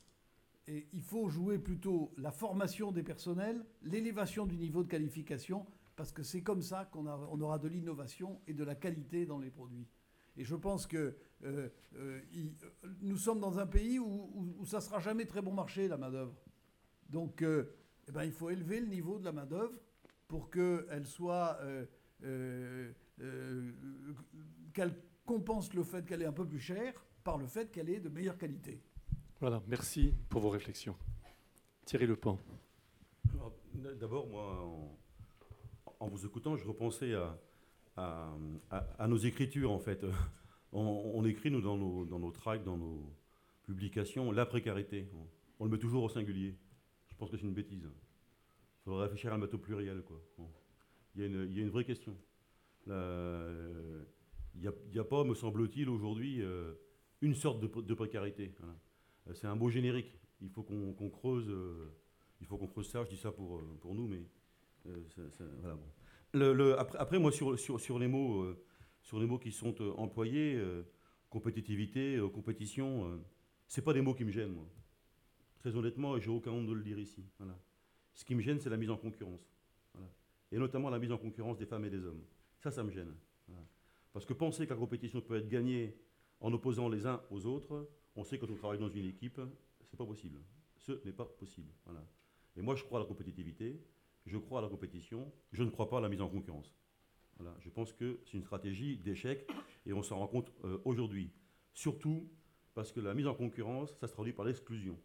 [0.67, 5.65] il faut jouer plutôt la formation des personnels, l'élévation du niveau de qualification,
[5.95, 9.39] parce que c'est comme ça qu'on on aura de l'innovation et de la qualité dans
[9.39, 9.88] les produits.
[10.36, 12.53] Et je pense que euh, euh, il-
[12.84, 15.97] euh, nous sommes dans un pays où, ça ne sera jamais très bon marché, la
[15.97, 16.36] main-d'œuvre.
[17.09, 17.73] Donc, euh,
[18.07, 19.73] eh ben, il faut élever le niveau de la main-d'œuvre
[20.28, 21.57] pour qu'elle soit.
[22.24, 22.91] Euh,
[23.22, 23.72] euh,
[24.74, 24.93] qu'elle
[25.26, 26.93] compense le fait qu'elle est un peu plus chère
[27.24, 28.82] par le fait qu'elle est de meilleure qualité.
[29.39, 30.95] Voilà, merci pour vos réflexions.
[31.86, 32.39] Thierry Lepan.
[33.99, 34.97] D'abord, moi, en,
[35.99, 37.38] en vous écoutant, je repensais à,
[37.95, 38.34] à-
[38.72, 40.05] à- à nos écritures, en fait.
[40.74, 40.82] On,
[41.15, 43.15] on écrit, nous, dans nos, dans nos tracts, dans nos
[43.63, 45.07] publications, la précarité.
[45.15, 45.26] On,
[45.59, 46.57] on le met toujours au singulier.
[47.07, 47.86] Je pense que c'est une bêtise.
[47.86, 50.22] Il faudrait réfléchir à le mettre au pluriel, quoi.
[50.38, 50.49] Bon.
[51.18, 52.15] Il y, a une- vraie question.
[52.86, 52.93] Il
[54.61, 56.74] n'y a, pas, me semble-t-il, aujourd'hui, euh,
[57.22, 58.53] une sorte de, pr- de précarité.
[59.28, 60.13] Euh, C'est un beau générique.
[60.41, 61.49] Il faut qu'on creuse.
[61.49, 61.91] euh,
[62.68, 63.03] creuse ça.
[63.03, 64.22] Je dis ça pour, pour nous, mais
[65.61, 65.78] voilà,
[66.99, 68.45] après, moi, sur, sur, sur les mots,
[69.01, 70.61] sur les mots qui sont employés,
[71.30, 73.18] compétitivité, compétition, euh,
[73.68, 74.68] c'est pas des mots qui me gênent, moi.
[75.59, 77.26] Très honnêtement, et j'ai aucun honte de le dire ici.
[78.13, 79.51] Ce qui me gêne, c'est la mise en concurrence.
[79.93, 80.07] Voilà.
[80.52, 82.24] Et notamment la mise en concurrence des femmes et des hommes.
[82.60, 83.14] Ça, ça me gêne.
[84.14, 85.95] Parce que penser que la compétition peut être gagnée
[86.39, 89.39] en opposant les uns aux autres, on sait que quand on travaille dans une équipe,
[89.84, 90.39] c'est pas possible.
[90.78, 91.72] Ce n'est pas possible.
[91.86, 92.04] Voilà.
[92.56, 93.80] Et moi, je crois à la compétitivité,
[94.26, 96.76] je crois à la compétition, je ne crois pas à la mise en concurrence.
[97.38, 97.56] Voilà.
[97.60, 99.48] Je pense que c'est une stratégie d'échec
[99.86, 101.32] et on s'en rend compte euh, aujourd'hui.
[101.74, 102.28] Surtout
[102.74, 105.00] parce que la mise en concurrence, ça se traduit par l'exclusion,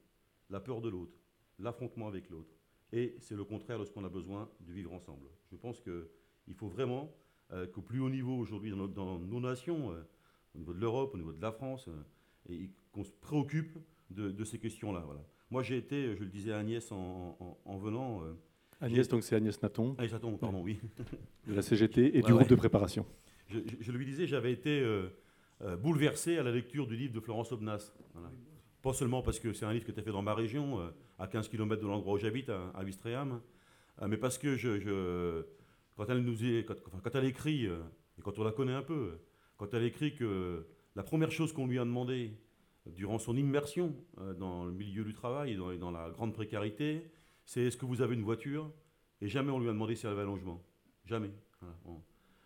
[0.48, 1.18] la peur de l'autre,
[1.58, 2.54] l'affrontement avec l'autre.
[2.92, 5.26] Et c'est le contraire de ce qu'on a besoin de vivre ensemble.
[5.50, 7.10] Je pense qu'il faut vraiment
[7.52, 10.02] euh, qu'au plus haut niveau aujourd'hui dans, nos nations, euh,
[10.54, 12.02] au niveau de l'Europe, au niveau de la France, euh,
[12.52, 13.78] et qu'on se préoccupe
[14.10, 15.00] de, de ces questions-là.
[15.06, 15.22] Voilà.
[15.50, 18.22] Moi, j'ai été, je le disais à Agnès en, en- en venant.
[18.80, 19.94] Agnès, donc c'est Agnès Naton.
[19.98, 20.78] Agnès Naton, pardon, oui.
[21.46, 22.48] De la CGT et Ouais, du groupe ouais.
[22.48, 23.06] de préparation.
[23.48, 25.08] Je, je- je lui disais, j'avais été euh,
[25.62, 27.92] euh, bouleversé à la lecture du livre de Florence Obnas.
[28.12, 28.30] Voilà.
[28.82, 31.28] Pas seulement parce que c'est un livre qui était fait dans ma région, euh, à
[31.28, 33.40] 15 km de l'endroit où j'habite, à, à Ouistreham,
[34.00, 34.56] euh, mais parce que
[35.94, 36.34] quand, elle nous
[36.66, 37.78] quand, quand elle écrit, euh,
[38.18, 39.20] et quand on la connaît un peu,
[39.56, 40.66] quand elle écrit que
[40.96, 42.36] la première chose qu'on lui a demandé
[42.86, 43.94] durant son immersion
[44.38, 47.08] dans le milieu du travail et dans, la grande précarité,
[47.44, 48.68] c'est est-ce que vous avez une voiture?
[49.20, 50.60] Et jamais on lui a demandé si elle avait un logement.
[51.04, 51.30] Jamais.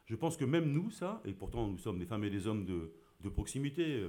[0.04, 2.66] Je pense que même nous, ça, et pourtant nous sommes des femmes et des hommes
[2.66, 4.04] de, proximité,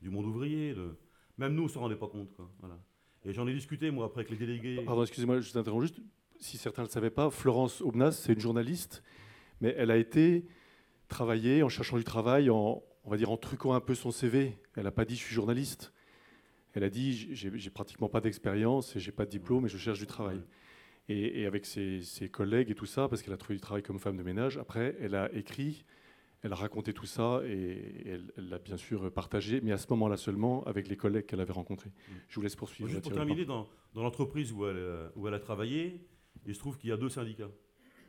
[0.00, 0.94] du monde ouvrier, de-
[1.38, 2.32] même nous, on ne s'en rendait pas compte.
[2.34, 2.50] quoi.
[2.60, 2.78] Voilà.
[3.24, 4.82] Et j'en ai discuté, moi, après, avec les délégués.
[4.84, 6.00] Pardon, excusez-moi, je vous interromps juste.
[6.40, 9.02] Si certains ne le savaient pas, Florence Obnas, c'est une journaliste,
[9.60, 10.44] mais elle a été
[11.08, 14.58] travailler en cherchant du travail, en, on va dire en truquant un peu son CV.
[14.76, 15.92] Elle n'a pas dit je suis journaliste.
[16.74, 19.76] Elle a dit j'ai j'ai pratiquement pas d'expérience et j'ai pas de diplôme et je
[19.78, 20.40] cherche du travail.
[21.08, 23.82] Et, et avec ses, ses collègues et tout ça, parce qu'elle a trouvé du travail
[23.82, 25.84] comme femme de ménage, après elle a écrit,
[26.42, 30.16] elle a raconté tout ça et elle l'a bien sûr partagé, mais à ce moment-là
[30.16, 31.92] seulement avec les collègues qu'elle avait rencontrés.
[32.28, 32.88] Je vous laisse poursuivre.
[32.88, 36.04] Juste pour terminer, dans, dans l'entreprise où elle, euh, où elle a travaillé,
[36.46, 37.50] il se trouve qu'il y a deux syndicats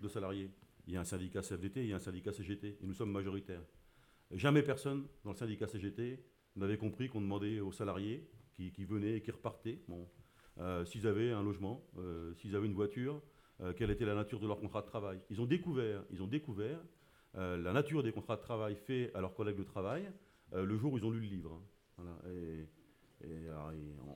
[0.02, 0.50] de salariés.
[0.88, 2.94] Il y a un syndicat CFDT et il y a un syndicat CGT, et nous
[2.94, 3.64] sommes majoritaires.
[4.32, 6.24] Jamais personne dans le syndicat CGT
[6.56, 10.08] n'avait compris qu'on demandait aux salariés qui, qui venaient et qui repartaient, bon,
[10.60, 13.22] euh, s'ils avaient un logement, euh, s'ils avaient une voiture,
[13.62, 15.20] euh, quelle était la nature de leur contrat de travail.
[15.30, 16.80] Ils ont découvert, ils ont découvert
[17.36, 20.12] la nature des contrats de travail faits à leurs collègues de travail
[20.56, 21.62] euh, le jour où ils ont lu le livre.
[21.98, 22.16] Voilà.
[22.36, 22.68] Et,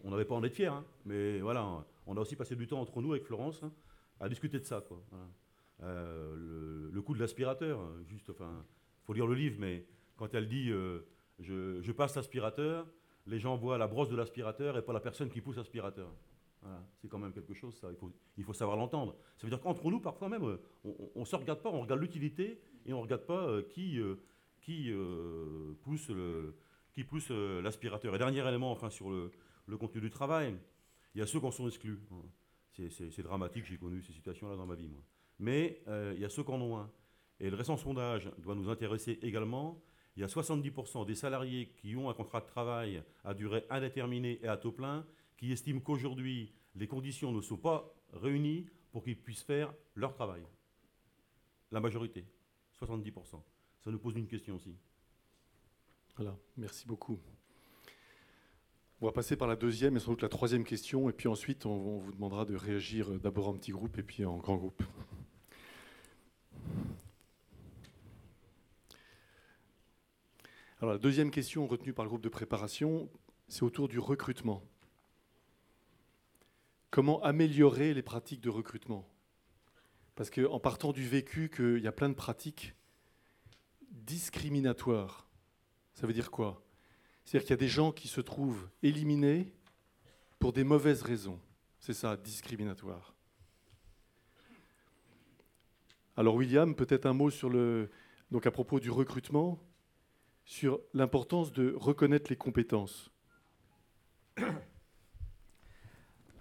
[0.03, 2.81] on n'avait pas en être fiers, hein, mais voilà, on a aussi passé du temps
[2.81, 3.71] entre nous avec Florence hein,
[4.19, 4.83] à discuter de ça.
[5.81, 8.65] Euh, le, coup de l'aspirateur, hein, juste, enfin,
[9.05, 9.85] faut lire le livre, mais
[10.17, 11.07] quand elle dit euh,
[11.39, 12.85] je, je passe l'aspirateur,
[13.27, 16.09] les gens voient la brosse de l'aspirateur et pas la personne qui pousse l'aspirateur.
[16.97, 17.89] C'est quand même quelque chose, ça.
[17.91, 19.15] Il faut, il faut savoir l'entendre.
[19.37, 20.57] Ça veut dire qu'entre nous, parfois même, euh,
[21.15, 23.99] on ne se regarde pas, on regarde l'utilité et on ne regarde pas euh, qui,
[23.99, 24.15] euh,
[24.61, 24.91] qui
[25.81, 26.11] pousse
[26.91, 28.15] qui pousse l'aspirateur.
[28.15, 29.31] Et dernier élément, enfin, sur le,
[29.67, 30.57] le contenu du travail,
[31.15, 31.99] il y a ceux qui en sont exclus.
[32.11, 32.89] hein.
[32.89, 34.89] C'est- dramatique, j'ai connu ces situations-là dans ma vie.
[35.39, 35.81] Mais
[36.15, 36.91] il y a ceux qui en ont un.
[37.39, 39.81] Et le récent sondage doit nous intéresser également.
[40.15, 44.39] Il y a 70% des salariés qui ont un contrat de travail à durée indéterminée
[44.41, 45.05] et à taux plein
[45.37, 50.43] qui estiment qu'aujourd'hui, les conditions ne sont pas réunies pour qu'ils puissent faire leur travail.
[51.71, 52.25] La majorité,
[52.79, 53.41] 70%.
[53.83, 54.75] Ça nous pose une question aussi.
[56.15, 57.19] Voilà, merci beaucoup.
[58.99, 61.67] On va passer par la deuxième et sans doute la troisième question, et puis ensuite
[61.67, 64.81] on, vous demandera de réagir d'abord en petit groupe et puis en grand groupe.
[70.81, 73.07] Alors la deuxième question retenue par le groupe de préparation,
[73.47, 74.63] c'est autour du recrutement.
[76.89, 79.07] Comment améliorer les pratiques de recrutement
[80.15, 82.75] Parce qu'en partant du vécu qu'il y a plein de pratiques
[83.91, 85.27] discriminatoires,
[85.93, 86.63] ça veut dire quoi?
[87.25, 89.53] C'est-à-dire qu'il y a des gens qui se trouvent éliminés
[90.39, 91.39] pour des mauvaises raisons.
[91.79, 93.13] C'est ça, discriminatoire.
[96.15, 97.91] Alors William, peut-être un mot sur le,
[98.31, 99.59] donc à propos du recrutement,
[100.45, 103.11] sur l'importance de reconnaître les compétences.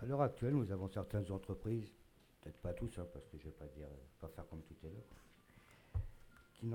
[0.01, 1.91] À l'heure actuelle, nous avons certaines entreprises,
[2.41, 3.89] peut-être pas tous, hein, parce que je ne vais pas dire,
[4.21, 6.03] pas faire comme tout à l'heure,
[6.55, 6.71] qui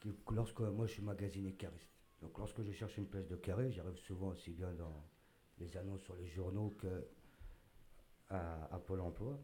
[0.00, 3.36] qui- que lorsque moi je suis magasinier cariste, donc lorsque je cherche une place de
[3.36, 5.04] carré, j'arrive souvent aussi bien dans
[5.58, 7.08] les annonces sur les journaux que
[8.30, 9.40] à, à Pôle Emploi,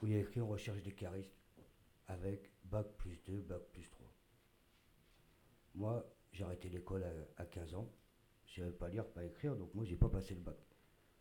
[0.00, 1.36] où il y a écrit on recherche des caristes
[2.06, 4.06] avec bac plus 2, bac plus 3.
[5.74, 7.90] Moi, j'ai arrêté l'école à, à 15 ans,
[8.46, 10.56] je savais pas lire, pas écrire, donc moi j'ai pas passé le bac.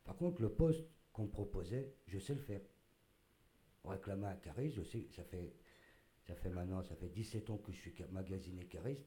[0.04, 2.62] Par contre, le poste qu'on proposait, je sais le faire.
[3.84, 5.54] On réclamait un cariste, je sais, ça fait,
[6.24, 9.06] ça fait maintenant, ça fait 17 ans que je suis magasinier cariste,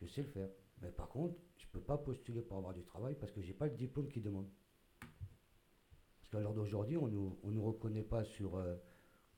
[0.00, 0.50] je sais le faire.
[0.80, 3.48] Mais par contre, je ne peux pas postuler pour avoir du travail parce que je
[3.48, 4.50] n'ai pas le diplôme qu'ils demandent.
[5.00, 8.76] Parce qu'à l'heure d'aujourd'hui, on ne nous reconnaît pas sur euh,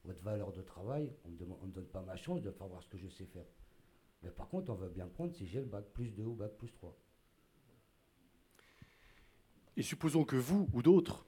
[0.05, 2.89] votre valeur de travail, on ne me donne pas ma chance de faire voir ce
[2.89, 3.47] que je sais faire.
[4.23, 6.57] Mais par contre, on veut bien prendre si j'ai le bac plus 2 ou bac
[6.57, 6.97] plus 3.
[9.79, 11.25] Et supposons que vous ou d'autres,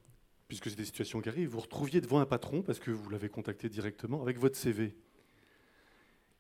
[0.49, 3.29] puisque c'est des situations qui arrivent, vous retrouviez devant un patron parce que vous l'avez
[3.29, 4.97] contacté directement avec votre CV.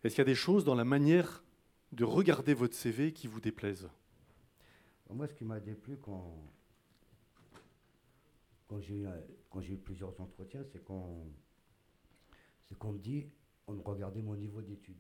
[0.02, 1.44] Est-ce qu'il y a des choses dans la manière
[1.92, 3.88] de regarder votre CV qui vous déplaisent?
[5.08, 6.34] Moi, ce qui m'a déplu quand,
[8.80, 9.04] j'ai
[9.68, 11.26] eu, plusieurs entretiens, c'est qu'on
[12.92, 13.28] me dit,
[13.68, 14.98] on me regardait mon niveau d'études.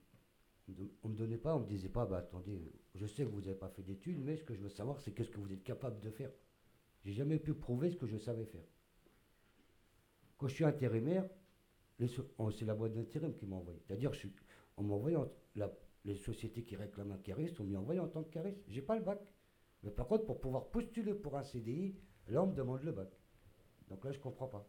[0.68, 3.40] On On me donnait pas, on me disait pas, bah attendez, je sais que vous
[3.40, 5.64] n'avez pas fait d'études, mais ce que je veux savoir, c'est qu'est-ce que vous êtes
[5.64, 6.30] capable de faire.
[7.04, 8.66] J'ai jamais pu prouver ce que je savais faire.
[10.38, 11.28] Quand je suis intérimaire,
[12.38, 13.78] oh, c'est la boîte d'intérim qui m'a envoyé.
[13.86, 14.12] C'est-à-dire,
[14.76, 14.94] on m'a
[16.04, 18.62] les sociétés qui réclament un cariste, on m'y a envoyé en tant que cariste.
[18.68, 19.20] J'ai pas le bac.
[19.82, 21.94] Mais par contre, pour pouvoir postuler pour un CDI,
[22.28, 23.08] là, on me demande le bac.
[23.88, 24.66] Donc là, je comprends pas.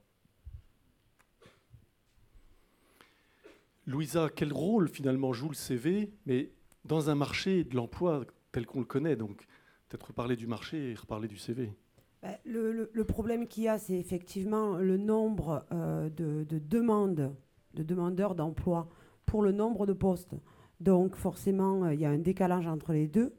[3.88, 6.52] Louisa, quel rôle finalement joue le CV, mais
[6.86, 9.16] dans un marché de l'emploi tel qu'on le connaît?
[9.16, 9.46] Donc
[9.90, 11.74] peut-être reparler du marché et reparler du CV.
[12.22, 17.34] Ben, Le, problème qu'il y a, c'est effectivement le nombre euh, de, de demandes,
[17.74, 18.90] de demandeurs d'emploi
[19.26, 20.36] pour le nombre de postes.
[20.80, 23.34] Donc forcément, euh, il y a un décalage entre les deux.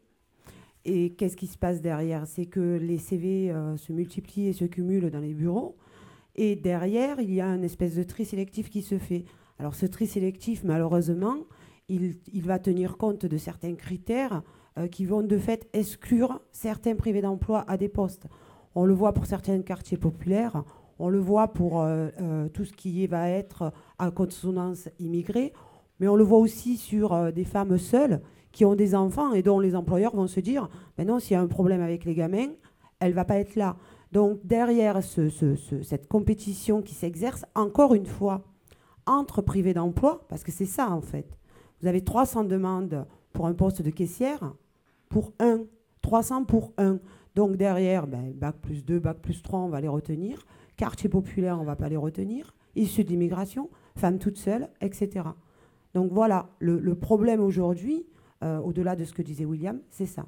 [0.85, 2.27] Et qu'est-ce qui se passe derrière?
[2.27, 5.77] C'est que les CV euh, se multiplient et se cumulent dans les bureaux.
[6.35, 9.25] Et derrière, il y a une espèce de tri sélectif qui se fait.
[9.61, 11.37] Alors ce tri sélectif, malheureusement,
[11.89, 14.43] il, va tenir compte de certains critères
[14.91, 18.27] qui vont de fait exclure certains privés d'emploi à des postes.
[18.75, 20.65] On le voit pour certains quartiers populaires,
[20.99, 25.53] on le voit pour euh, euh, tout ce qui va être à consonance immigrée,
[26.01, 28.21] mais on le voit aussi sur euh, des femmes seules
[28.51, 31.37] qui ont des enfants et dont les employeurs vont se dire, ben non, s'il y
[31.37, 32.49] a un problème avec les gamins,
[33.01, 33.77] elle va pas être là.
[34.13, 38.43] Donc derrière ce- ce- ce- cette compétition qui s'exerce, encore une fois,
[39.07, 41.27] entre privés d'emploi, parce que c'est ça en fait.
[41.81, 44.55] Vous avez 300 demandes pour un poste de caissière,
[45.09, 45.61] pour un,
[46.03, 46.99] 300 pour un.
[47.35, 50.45] Donc derrière, ben, bac plus 2, bac plus 3, on va les retenir.
[50.77, 52.55] Quartier populaire, on ne va pas les retenir.
[52.75, 55.27] issues de l'immigration, femmes toutes seules, etc.
[55.95, 58.07] Donc voilà, le, le problème aujourd'hui,
[58.43, 60.27] euh, au-delà de ce que disait William, c'est ça.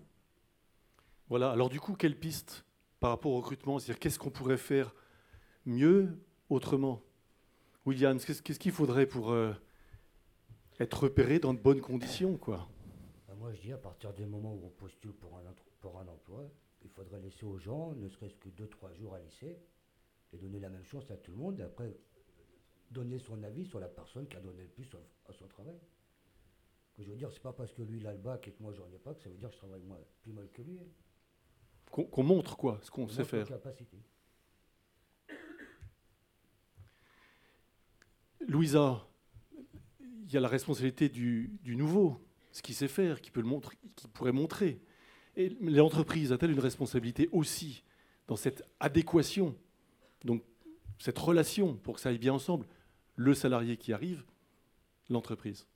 [1.28, 2.64] Voilà, alors du coup, quelle piste
[3.00, 3.78] par rapport au recrutement?
[3.78, 4.94] C'est-à-dire, qu'est-ce qu'on pourrait faire
[5.64, 6.18] mieux,
[6.50, 7.00] autrement?
[7.86, 9.52] William, qu'est-ce qu'il faudrait pour euh,
[10.80, 12.68] être repéré dans de bonnes conditions quoi?
[13.28, 15.98] Bah, moi, je dis à partir du moment où on postule pour un, entre- pour
[15.98, 16.44] un emploi,
[16.84, 19.58] il faudrait laisser aux gens, ne serait-ce que 2-3 jours à laisser,
[20.32, 21.96] et donner la même chance à tout le monde, et après
[22.90, 24.88] donner son avis sur la personne qui a donné le plus
[25.28, 25.78] à, son travail.
[26.94, 28.62] Que je veux dire, c'est pas parce que lui il a le bac et que
[28.62, 30.62] moi j'en ai pas que ça veut dire que je travaille moins- plus mal que
[30.62, 30.78] lui.
[30.78, 30.86] hein.
[31.90, 33.46] Qu'on montre quoi, ce qu'on On sait faire.
[33.48, 33.98] capacités.
[38.46, 39.06] Louisa,
[40.00, 42.20] il y a la responsabilité du, du nouveau,
[42.52, 44.80] ce qu'il sait faire, qui, peut le montrer, qui pourrait montrer.
[45.36, 47.82] Et l'entreprise a-t-elle une responsabilité aussi
[48.26, 49.54] dans cette adéquation,
[50.24, 50.42] donc
[50.98, 52.66] cette relation pour que ça aille bien ensemble
[53.16, 54.24] Le salarié qui arrive,
[55.10, 55.66] l'entreprise?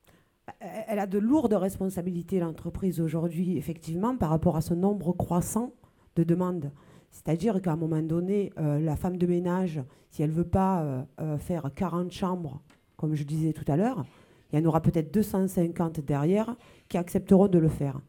[0.61, 5.75] Elle a de lourdes responsabilités, l'entreprise, aujourd'hui, effectivement, par rapport à ce nombre croissant
[6.17, 6.73] de demandes.
[7.11, 9.81] C'est-à-dire qu'à un moment donné, euh, la femme de ménage,
[10.11, 12.63] si elle ne veut pas euh, euh, faire 40 chambres,
[12.97, 14.05] comme je disais tout à l'heure,
[14.53, 16.57] il y en aura peut-être 250 derrière
[16.89, 18.01] qui accepteront de le faire.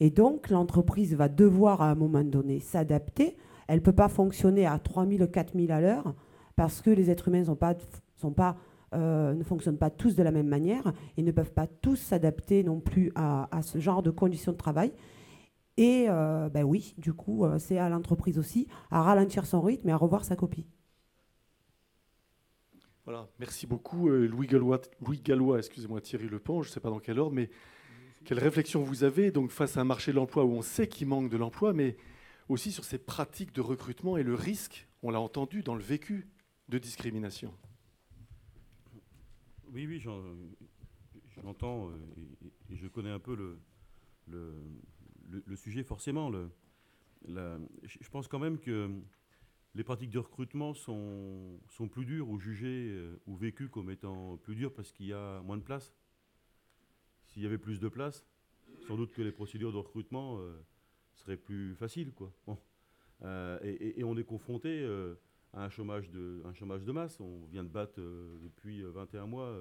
[0.00, 3.36] Et donc, l'entreprise va devoir, à un moment donné, s'adapter.
[3.68, 6.14] Elle ne peut pas fonctionner à 3000, 4000 à l'heure
[6.56, 7.44] parce que les êtres humains
[8.94, 12.62] euh, ne fonctionnent pas tous de la même manière et ne peuvent pas tous s'adapter
[12.62, 14.92] non plus à, ce genre de conditions de travail.
[15.78, 19.88] Et euh, ben oui, du coup, euh, c'est à l'entreprise aussi à ralentir son rythme
[19.88, 20.66] et à revoir sa copie.
[23.04, 27.00] Voilà, merci beaucoup Louis Gallois, Louis Gallois excusez-moi Thierry Lepan, je ne sais pas dans
[27.00, 27.50] quel ordre, mais
[28.24, 31.08] quelle réflexion vous avez donc face à un marché de l'emploi où on sait qu'il
[31.08, 31.96] manque de l'emploi, mais
[32.48, 36.28] aussi sur ces pratiques de recrutement et le risque, on l'a entendu dans le vécu,
[36.68, 37.52] de discrimination?
[39.72, 40.22] Oui, oui, j'en-
[41.42, 41.92] j'entends euh,
[42.70, 43.36] et, je connais un peu
[44.26, 46.30] le, sujet forcément.
[47.24, 48.90] Je pense quand même que
[49.74, 54.36] les pratiques de recrutement sont, sont plus dures ou jugées euh, ou vécues comme étant
[54.36, 55.94] plus dures parce qu'il y a moins de place.
[57.32, 58.26] S'il y avait plus de place,
[58.86, 60.52] sans doute que les procédures de recrutement euh,
[61.14, 62.12] seraient plus faciles.
[62.12, 62.30] Quoi.
[62.46, 62.58] Bon.
[63.22, 65.14] Euh, et, on est confronté euh,
[65.54, 67.20] à un chômage, de, un chômage de masse.
[67.20, 67.94] On vient de battre
[68.42, 69.56] depuis euh, 21 mois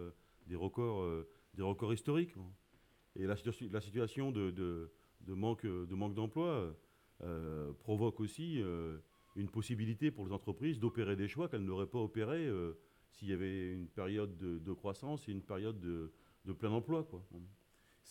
[0.47, 2.33] des, records, des records historiques.
[3.15, 4.91] Et la, situa- la situation de, de-
[5.21, 6.75] de manque, de manque d'emploi
[7.79, 8.61] provoque aussi
[9.35, 12.49] une possibilité pour les entreprises d'opérer des choix qu'elles n'auraient pas opérés
[13.11, 17.03] s'il y avait une période de, croissance et une période de, plein emploi.
[17.03, 17.23] quoi.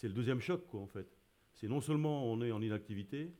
[0.00, 1.14] C'est le deuxième choc, quoi, en fait.
[1.52, 3.34] C'est non seulement on est en inactivité,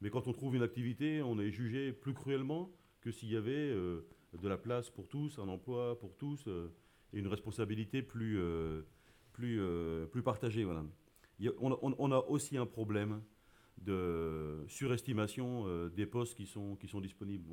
[0.00, 3.52] mais quand on trouve une activité, on est jugé plus cruellement que s'il y avait
[3.52, 6.72] euh, de la place pour tous, un emploi pour tous, euh,
[7.12, 8.80] et une responsabilité plus, euh,
[9.34, 9.60] plus,
[10.10, 10.66] plus partagée.
[11.60, 13.22] On, a, aussi un problème
[13.76, 17.44] de surestimation des postes qui sont, qui sont disponibles.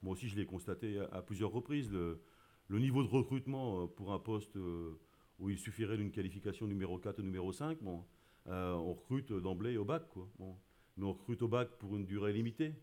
[0.00, 1.92] Moi aussi, je l'ai constaté à, plusieurs reprises.
[1.92, 2.18] Le,
[2.70, 4.56] niveau de recrutement pour un poste
[5.38, 8.04] où il suffirait d'une qualification numéro 4 ou numéro 5, bon,
[8.48, 10.08] euh, on recrute d'emblée au bac.
[10.08, 10.28] Quoi.
[10.38, 10.56] Bon.
[10.96, 12.74] Mais on recrute au bac pour une durée limitée.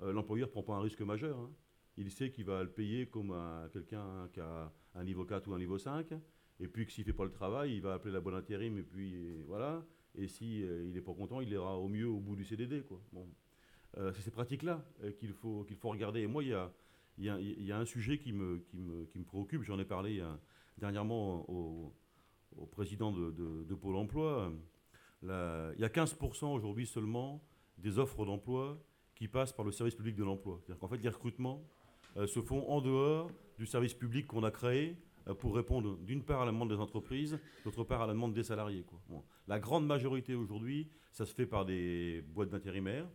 [0.00, 1.38] Euh, L'employeur ne prend pas un risque majeur.
[1.38, 1.50] hein.
[1.96, 5.54] Il sait qu'il va le payer comme un- quelqu'un qui a un niveau 4 ou
[5.54, 6.12] un niveau 5.
[6.60, 8.78] Et puis que s'il ne fait pas le travail, il va appeler la bonne intérim
[8.78, 9.84] et puis voilà.
[10.16, 12.82] Et si euh, il n'est pas content, il ira au mieux au bout du CDD.
[12.82, 13.00] Quoi.
[13.12, 13.28] Bon.
[13.96, 16.20] Euh, c'est ces pratiques-là euh, qu'il faut, qu'il faut regarder.
[16.20, 16.72] Et moi, il y a,
[17.18, 19.62] il y a- il y a un sujet qui me, qui me, qui me préoccupe.
[19.62, 20.32] J'en ai parlé euh,
[20.78, 21.94] dernièrement au,
[22.72, 24.52] président de, Pôle emploi.
[25.22, 27.42] Il y a 15% aujourd'hui seulement
[27.78, 28.78] des offres d'emploi
[29.14, 30.60] qui passent par le service public de l'emploi.
[30.64, 31.64] C'est-à-dire fait, les recrutements
[32.16, 34.96] euh, se font en dehors du service public qu'on a créé
[35.28, 38.32] euh, pour répondre d'une part à la demande des entreprises, d'autre part à la demande
[38.32, 38.84] des salariés.
[39.46, 43.06] La grande majorité aujourd'hui, ça se fait par des boîtes d'intérimaires.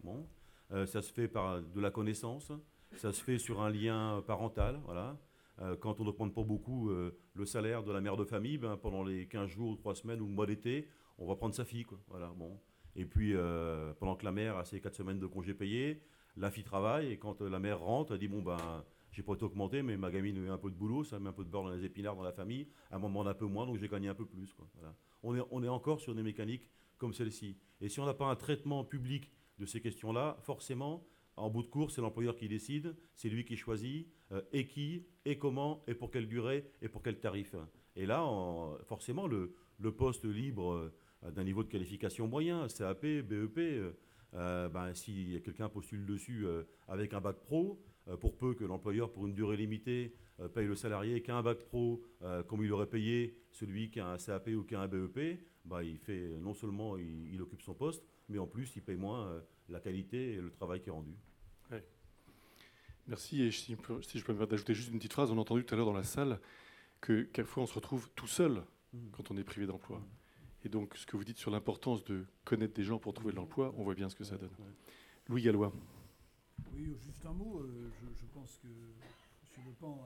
[0.71, 2.51] Euh, ça se fait par de la connaissance,
[2.95, 4.79] ça se fait sur un lien parental.
[4.85, 5.17] Voilà.
[5.61, 8.77] Euh, quand on n'augmente pas beaucoup euh, le salaire de la mère de famille, ben,
[8.77, 10.87] pendant les 15 jours ou 3 semaines ou le mois d'été,
[11.17, 11.85] on va prendre sa fille.
[12.07, 12.59] Voilà, bon.
[12.95, 16.01] Et puis, euh, pendant que la mère a ses 4 semaines de congés payés,
[16.37, 19.43] la fille travaille et quand la mère rentre, elle dit Bon, ben, j'ai pas été
[19.43, 21.49] augmenté, mais ma gamine a eu un peu de boulot, ça met un peu de
[21.49, 22.67] beurre dans les épinards dans la famille.
[22.89, 24.55] À un moment, on a un peu moins, donc j'ai gagné un peu plus.
[24.75, 24.95] Voilà.
[25.21, 27.57] On, est, on est encore sur des mécaniques comme celle-ci.
[27.79, 31.67] Et si on n'a pas un traitement public de ces questions-là, forcément, en bout de
[31.67, 34.07] course, c'est l'employeur qui décide, c'est lui qui choisit,
[34.51, 37.55] et qui, et comment, et pour quelle durée, et pour quel tarif.
[37.95, 39.53] Et là, en- forcément, le,
[39.97, 40.91] poste libre
[41.25, 43.91] euh, d'un niveau de qualification moyen, CAP, BEP, euh,
[44.35, 48.63] euh, ben, si quelqu'un postule dessus euh, avec un bac pro, euh, pour peu que
[48.63, 52.63] l'employeur, pour une durée limitée, euh, paye le salarié qui a bac pro euh, comme
[52.63, 55.97] il aurait payé celui qui a un CAP ou qui a un BEP, bah, il
[55.99, 59.41] fait non seulement il, il occupe son poste, mais en plus il paye moins euh,
[59.69, 61.15] la qualité et le travail qui est rendu.
[63.07, 63.41] Merci.
[63.41, 65.37] Et si, je peux- si je peux me permettre d'ajouter juste une petite phrase, on
[65.37, 66.39] a entendu tout à l'heure dans la salle
[67.01, 68.63] que quelquefois on se retrouve tout seul
[69.11, 70.01] quand on est privé d'emploi.
[70.63, 73.35] Et donc, ce que vous dites sur l'importance de connaître des gens pour trouver de
[73.37, 74.51] l'emploi, on voit bien ce que ça donne.
[75.27, 75.73] Louis Gallois.
[76.73, 77.59] Oui, juste un mot.
[77.59, 79.65] euh, je, je pense que M.
[79.67, 80.01] Lepan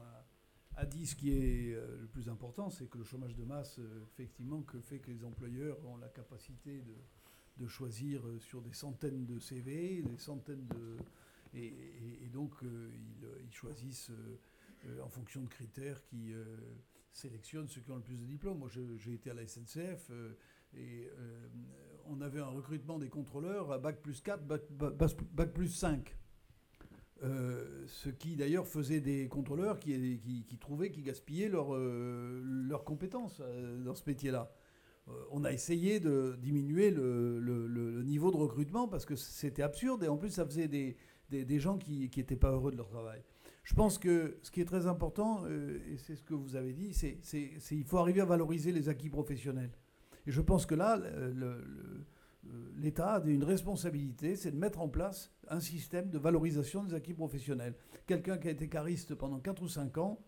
[0.76, 3.44] a, a dit ce qui est euh, le plus important, c'est que le chômage de
[3.44, 6.96] masse, euh, effectivement, que fait que les employeurs ont la capacité de,
[7.64, 10.98] de choisir sur des centaines de CV, des centaines de...
[11.54, 16.34] Et, donc, euh, ils, euh, ils choisissent euh, en fonction de critères qui
[17.12, 18.60] sélectionnent ceux qui ont le plus de diplômes.
[18.60, 20.12] Moi, j'ai été à la SNCF
[20.76, 21.10] et
[22.06, 26.16] on avait un recrutement des contrôleurs à bac plus 4, bac, plus 5.
[27.24, 33.42] Euh, ce qui d'ailleurs faisait des contrôleurs qui, qui, qui trouvaient qu'ils gaspillaient leurs compétences
[33.80, 34.54] dans ce métier-là.
[35.32, 40.18] On a essayé de diminuer le niveau de recrutement parce que c'était absurde et en
[40.18, 40.98] plus ça faisait des,
[41.30, 43.22] des, gens qui n'étaient pas heureux de leur travail.
[43.64, 46.74] Je pense que ce qui est très important, euh, et c'est ce que vous avez
[46.74, 47.18] dit, c'est
[47.60, 49.72] qu'il faut arriver à valoriser les acquis professionnels.
[50.26, 50.98] Et je pense que là,
[52.78, 57.14] l'État a une responsabilité, c'est de mettre en place un système de valorisation des acquis
[57.14, 57.76] professionnels.
[58.06, 60.20] Quelqu'un qui a été cariste pendant 4 ou 5 ans,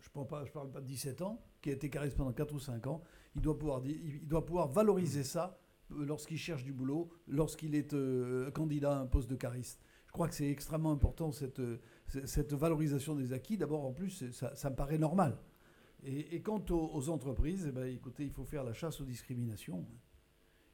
[0.00, 2.86] je ne parle, pas de 17 ans, qui a été cariste pendant 4 ou 5
[2.86, 3.02] ans,
[3.34, 5.60] il doit pouvoir, valoriser ça
[5.90, 9.80] lorsqu'il cherche du boulot, lorsqu'il est euh, candidat à un poste de cariste.
[10.06, 11.78] Je crois que c'est extrêmement important cette, euh,
[12.24, 13.56] cette valorisation des acquis.
[13.56, 15.38] D'abord, en plus, ça, me paraît normal.
[16.04, 19.84] Et, quant aux, entreprises, eh ben, écoutez, il faut faire la chasse aux discriminations.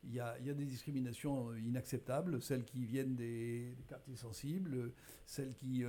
[0.04, 4.16] Il y, a, il y a des discriminations euh, inacceptables, celles qui viennent des, quartiers
[4.16, 4.92] sensibles,
[5.24, 5.82] celles qui,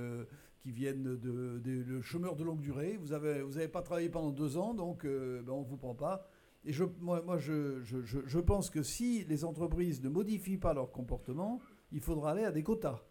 [0.60, 2.96] qui viennent de, de, de chômeurs de longue durée.
[2.96, 5.94] Vous n'avez vous avez pas travaillé pendant deux ans, donc ben, on ne vous prend
[5.94, 6.26] pas.
[6.66, 11.60] Et je, moi, je, je, pense que si les entreprises ne modifient pas leur comportement,
[11.92, 13.02] il faudra aller à des quotas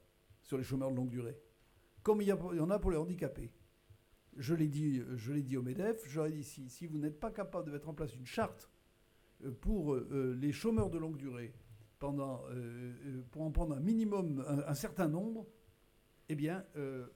[0.43, 1.39] sur les chômeurs de longue durée,
[2.03, 3.51] comme il y, en a pour les handicapés.
[4.35, 5.01] Je l'ai dit,
[5.43, 8.13] dit au MEDEF, j'aurais dit si, si vous n'êtes pas capable de mettre en place
[8.13, 8.69] une charte
[9.45, 11.53] euh, pour euh, les chômeurs de longue durée,
[11.99, 15.47] pendant, euh, euh, pour en prendre un minimum, un, certain nombre,
[16.29, 17.07] eh bien, euh,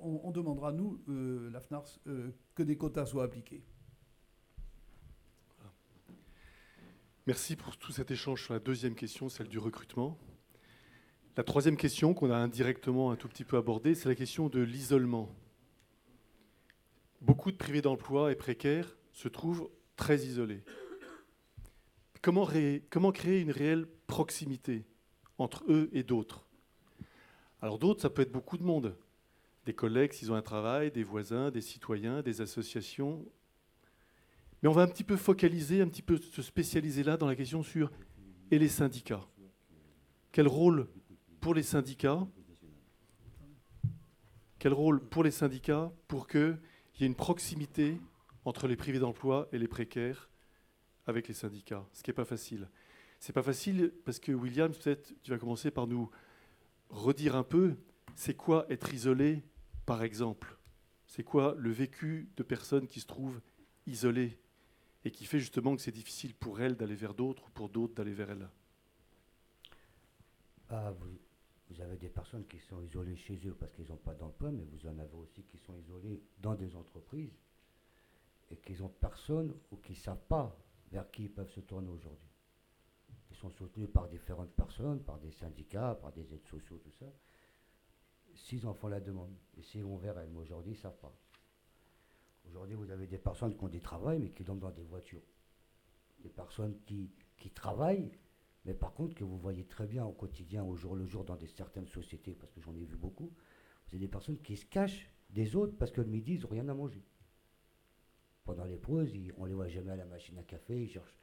[0.00, 3.64] on, demandera, nous, euh, la FNARS, euh, que des quotas soient appliqués.
[7.28, 10.16] Merci pour tout cet échange sur la deuxième question, celle du recrutement.
[11.36, 14.60] La troisième question qu'on a indirectement un tout petit peu abordée, c'est la question de
[14.60, 15.28] l'isolement.
[17.20, 20.64] Beaucoup de privés d'emploi et précaires se trouvent très isolés.
[22.22, 24.86] Comment, ré- comment créer une réelle proximité
[25.36, 26.48] entre eux et d'autres?
[27.60, 28.96] Alors d'autres, ça peut être beaucoup de monde.
[29.66, 33.22] Des collègues s'ils ont un travail, des voisins, des citoyens, des associations.
[34.62, 37.36] Mais on va un petit peu focaliser, un petit peu se spécialiser là dans la
[37.36, 37.90] question sur
[38.50, 39.26] et les syndicats.
[40.32, 40.88] Quel rôle
[41.40, 42.26] pour les syndicats
[44.58, 46.58] Quel rôle pour les syndicats pour qu'il
[47.00, 48.00] y ait une proximité
[48.44, 50.28] entre les privés d'emploi et les précaires
[51.06, 52.68] avec les syndicats Ce qui n'est pas facile.
[53.20, 56.10] C'est pas facile parce que William, peut-être tu vas commencer par nous
[56.90, 57.76] redire un peu
[58.14, 59.44] c'est quoi être isolé,
[59.86, 60.58] par exemple?
[61.06, 63.40] C'est quoi le vécu de personnes qui se trouvent
[63.86, 64.38] isolées?
[65.08, 67.94] Et qui fait justement que c'est difficile pour elles d'aller vers d'autres ou pour d'autres
[67.94, 68.46] d'aller vers elles
[70.68, 71.08] Ah, vous,
[71.70, 74.64] vous avez des personnes qui sont isolées chez eux parce qu'ils n'ont pas d'emploi, mais
[74.64, 77.32] vous en avez aussi qui sont isolés dans des entreprises
[78.50, 80.54] et qui n'ont personne ou qui ne savent pas
[80.92, 82.28] vers qui ils peuvent se tourner aujourd'hui.
[83.30, 87.06] Ils sont soutenus par différentes personnes, par des syndicats, par des aides sociaux, tout ça.
[88.34, 90.98] S'ils en font la demande, et s'ils vont vers elles, mais aujourd'hui, ils ne savent
[90.98, 91.14] pas.
[92.48, 95.22] Aujourd'hui, vous avez des personnes qui ont des travails, mais qui dorment dans des voitures.
[96.20, 98.10] Des personnes qui, qui travaillent,
[98.64, 101.38] mais par contre que vous voyez très bien au quotidien, au jour le jour, dans
[101.46, 103.26] certaines sociétés, parce que j'en ai vu beaucoup,
[103.86, 106.48] vous avez des personnes qui se cachent des autres parce que le midi, ils n'ont
[106.48, 107.04] rien à manger.
[108.44, 111.14] Pendant les pauses, ils- on les voit jamais à la machine à café, ils cherchent,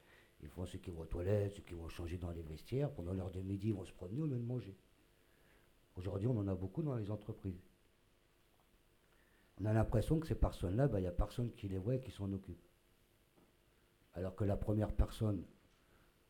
[0.42, 2.92] ils font ceux qui vont aux toilettes, ceux qui vont changer dans les vestiaires.
[2.92, 4.76] Pendant l'heure de midi, ils vont se promener au lieu de manger.
[5.96, 7.65] Aujourd'hui, on en a beaucoup dans les entreprises.
[9.60, 12.00] On a l'impression que ces personnes-là, ben, il n'y a personne qui les voit et
[12.00, 12.60] qui s'en occupe.
[14.14, 15.44] Alors que la première personne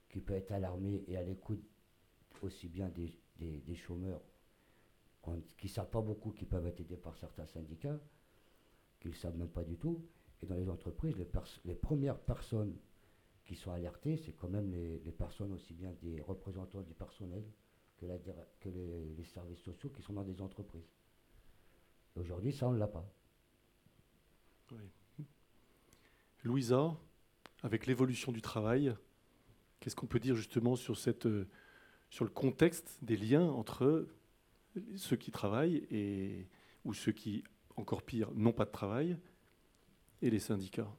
[0.08, 1.62] qui peut être alarmée et à l'écoute
[2.42, 4.22] aussi bien des, chômeurs
[5.56, 7.98] qui ne savent pas beaucoup, qui peuvent être aidés par certains syndicats,
[9.00, 10.04] qui ne savent même pas du tout.
[10.42, 11.16] Et dans les entreprises,
[11.64, 12.76] les, premières personnes
[13.44, 17.44] qui sont alertées, c'est quand même les, personnes aussi bien des représentants du personnel
[17.96, 18.06] que,
[18.68, 20.95] les services sociaux qui sont dans des entreprises.
[22.16, 23.04] Aujourd'hui, ça, on ne l'a pas.
[26.44, 26.96] Louisa,
[27.62, 28.94] avec l'évolution du travail,
[29.80, 31.48] qu'est-ce qu'on peut dire justement sur, cette, euh,
[32.08, 34.08] sur le contexte des liens entre
[34.94, 36.46] ceux qui travaillent et,
[36.84, 37.42] ou ceux qui,
[37.76, 39.18] encore pire, n'ont pas de travail
[40.22, 40.94] et les syndicats?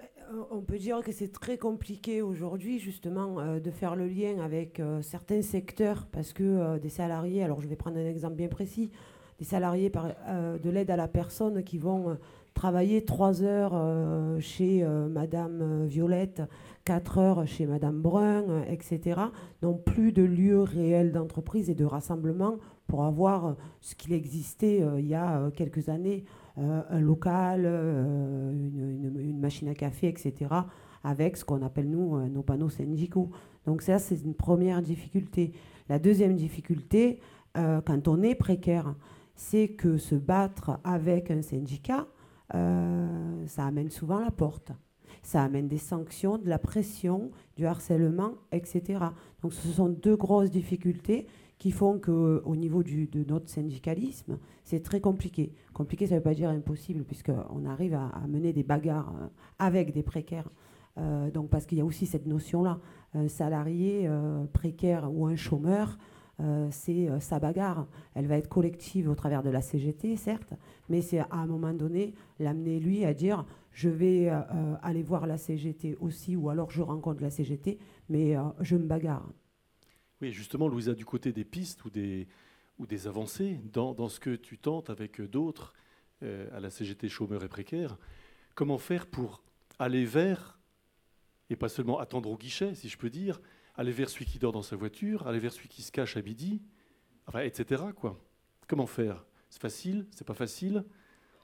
[0.00, 4.38] Euh, On peut dire que c'est très compliqué aujourd'hui justement euh, de faire le lien
[4.40, 8.36] avec euh, certains secteurs parce que euh, des salariés, alors je vais prendre un exemple
[8.36, 8.90] bien précis,
[9.38, 9.92] des salariés
[10.28, 12.14] euh, de l'aide à la personne qui vont euh,
[12.54, 16.42] travailler trois heures euh, chez Madame Violette,
[16.84, 19.20] quatre heures chez Madame Brun, etc.,
[19.62, 22.56] n'ont plus de lieu réel d'entreprise et de rassemblement
[22.86, 26.24] pour avoir ce qu'il existait il y a quelques années,
[26.56, 30.32] un local, une, une- machine à café, etc.,
[31.02, 33.30] avec ce qu'on appelle nous nos panneaux syndicaux.
[33.66, 35.52] Donc ça, c'est une première difficulté.
[35.88, 37.18] La deuxième difficulté,
[37.54, 38.94] quand on est précaire,
[39.36, 42.06] c'est que se battre avec un syndicat,
[42.54, 44.72] euh, ça amène souvent la porte.
[45.22, 49.00] Ça amène des sanctions, de la pression, du harcèlement, etc.
[49.42, 51.26] Donc ce sont deux grosses difficultés
[51.58, 55.52] qui font qu'au niveau du- de notre syndicalisme, c'est très compliqué.
[55.72, 59.26] Compliqué, ça ne veut pas dire impossible, puisqu'on arrive à, mener des bagarres euh,
[59.58, 60.48] avec des précaires.
[60.98, 62.78] Euh, donc parce qu'il y a aussi cette notion-là.
[63.28, 65.98] Salarié euh, précaire ou un chômeur,
[66.38, 67.86] euh, c'est euh, sa bagarre.
[68.14, 70.52] Elle va être collective au travers de la CGT, certes,
[70.90, 74.42] mais c'est à un moment donné l'amener lui à dire je vais euh,
[74.82, 77.78] aller voir la CGT aussi, ou alors je rencontre la CGT,
[78.08, 79.28] mais je me bagarre.
[80.22, 82.26] Oui, justement, Louisa, du côté des pistes ou des,
[82.78, 85.74] ou des avancées, dans, dans ce que tu tentes avec d'autres
[86.22, 87.98] à la CGT chômeurs et précaires,
[88.54, 89.42] comment faire pour
[89.78, 90.58] aller vers,
[91.50, 93.42] et pas seulement attendre au guichet, si je peux dire,
[93.76, 96.22] aller vers celui qui dort dans sa voiture, aller vers celui qui se cache à
[96.22, 96.62] midi,
[97.42, 97.82] etc.
[97.94, 98.18] Quoi.
[98.68, 99.24] Comment faire?
[99.50, 100.84] C'est facile C'est pas facile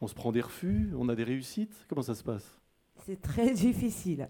[0.01, 2.59] On se prend des refus On a des réussites Comment ça se passe?
[3.07, 4.29] C'est très difficile.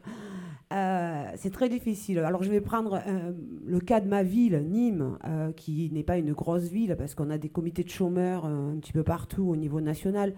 [0.72, 2.18] Euh, c'est très difficile.
[2.20, 3.32] Alors je vais prendre euh,
[3.66, 7.28] le cas de ma ville, Nîmes, euh, qui n'est pas une grosse ville parce qu'on
[7.28, 10.34] a des comités de chômeurs un petit peu partout au niveau national.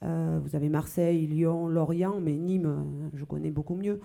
[0.00, 3.98] Vous avez Marseille, Lyon, Lorient, mais Nîmes, je connais beaucoup mieux.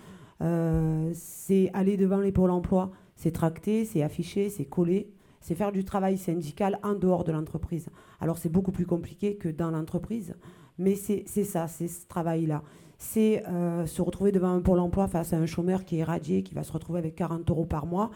[1.14, 2.92] C'est aller devant les pôles emploi,
[3.24, 5.10] c'est tracter, c'est afficher, c'est coller,
[5.40, 7.88] c'est faire du travail syndical en dehors de l'entreprise.
[8.20, 10.36] Alors c'est beaucoup plus compliqué que dans l'entreprise,
[10.78, 12.64] mais c'est c'est ça, c'est ce travail-là.
[12.98, 16.44] C'est euh, se retrouver devant un pôle emploi face à un chômeur qui est radié,
[16.44, 18.12] qui va se retrouver avec 40 euros par mois,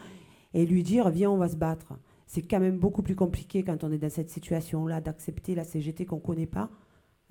[0.52, 1.94] et lui dire viens, on va se battre.
[2.26, 6.04] C'est quand même beaucoup plus compliqué quand on est dans cette situation-là d'accepter la CGT
[6.04, 6.68] qu'on ne connaît pas,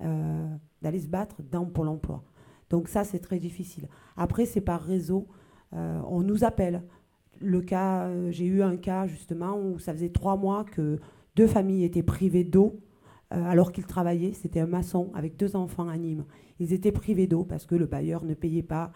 [0.02, 0.48] euh,
[0.82, 2.24] d'aller se battre dans Pôle emploi.
[2.70, 3.88] Donc ça, c'est très difficile.
[4.16, 5.28] Après, c'est par réseau.
[5.74, 6.82] Euh, on nous appelle.
[7.42, 10.98] Euh, j'ai eu un cas justement où ça faisait trois mois que
[11.36, 12.80] deux familles étaient privées d'eau
[13.32, 14.32] euh, alors qu'ils travaillaient.
[14.32, 16.24] C'était un maçon avec deux enfants à Nîmes.
[16.58, 18.92] Ils étaient privés d'eau parce que le bailleur ne payait pas.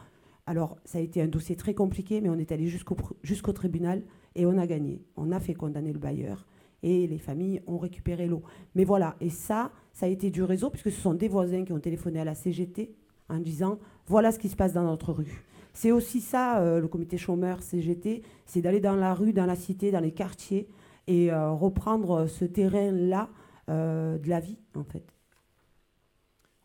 [0.47, 4.03] Alors, ça a été un dossier très compliqué, mais on est allé jusqu'au tribunal
[4.35, 5.05] et on a gagné.
[5.17, 6.47] On a fait condamner le bailleur
[6.83, 8.43] et les familles ont récupéré l'eau.
[8.75, 11.73] Mais voilà, et ça, ça a été du réseau, puisque ce sont des voisins qui
[11.73, 12.95] ont téléphoné à la CGT
[13.29, 15.45] en disant voilà ce qui se passe dans notre rue.
[15.75, 19.57] C'est aussi ça, euh, le comité chômeur CGT, c'est d'aller dans la rue, dans la
[19.57, 20.69] cité, dans les quartiers
[21.07, 23.31] et euh, reprendre ce terrain-là
[23.69, 25.05] euh, de la vie, en fait.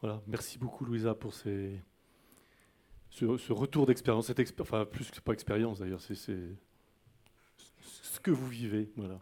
[0.02, 1.72] Voilà, merci beaucoup Louisa pour ce,
[3.50, 8.92] retour d'expérience, enfin plus que pas expérience d'ailleurs, c'est ce que vous vivez.
[8.96, 9.20] Voilà.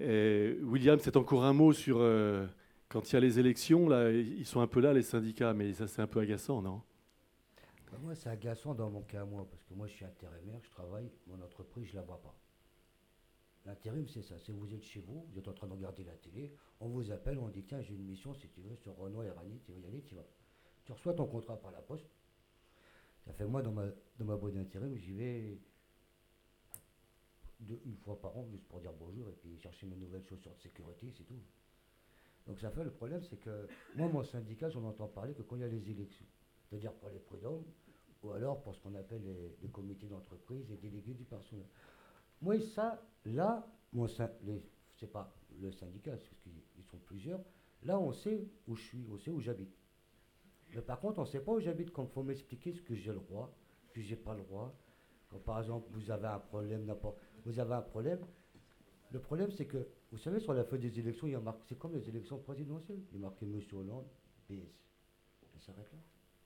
[0.00, 1.96] William, c'est encore un mot sur
[2.88, 5.72] quand il y a les élections, là, ils sont un peu là les syndicats, mais
[5.72, 6.82] ça c'est un peu agaçant, non?
[7.90, 10.70] Bah, moi, c'est agaçant dans mon cas, moi, parce que moi, je suis intérimaire, je
[10.70, 12.34] travaille, mon entreprise, je la vois pas.
[13.64, 14.38] L'intérim, c'est ça.
[14.38, 17.10] C'est vous êtes chez vous, vous êtes en train de regarder la télé, on vous
[17.10, 19.72] appelle, on dit tiens, j'ai une mission, si tu veux, sur Renault et Rani, tu
[19.72, 20.24] veux y aller, tu vas.
[20.84, 22.08] Tu reçois ton contrat par la poste.
[23.24, 23.86] Ça fait moi, dans ma,
[24.18, 25.58] dans ma boîte d'intérim, j'y vais
[27.60, 30.60] une fois par an, juste pour dire bonjour et puis chercher mes nouvelles chaussures de
[30.60, 31.42] sécurité, c'est tout.
[32.46, 33.66] Donc ça fait le problème, c'est que
[33.96, 36.24] moi, mon syndicat, j'en entends parler que quand il y a les élections.
[36.68, 37.64] C'est-à-dire pour les prud'hommes,
[38.22, 39.22] ou alors pour ce qu'on appelle
[39.62, 41.66] les, comités d'entreprise et délégués du personnel.
[42.42, 47.40] Moi, ça, là, mon c'est pas le syndicat, parce qu'ils ils sont plusieurs.
[47.84, 49.72] Là, on sait où je suis, on sait où j'habite.
[50.74, 52.94] Mais par contre, on ne sait pas où j'habite, quand il faut m'expliquer ce que
[52.94, 53.54] j'ai le droit,
[53.86, 54.74] ce que j'ai pas le droit.
[55.30, 58.20] Quand par exemple, vous avez un problème, n'importe, vous avez un problème.
[59.10, 61.62] Le problème, c'est que, vous savez, sur la feuille des élections, il y a marqué,
[61.68, 63.00] c'est comme les élections présidentielles.
[63.12, 63.60] Il y a marqué M.
[63.72, 64.06] Hollande,
[64.48, 64.52] PS.
[65.54, 65.98] Ça s'arrête là.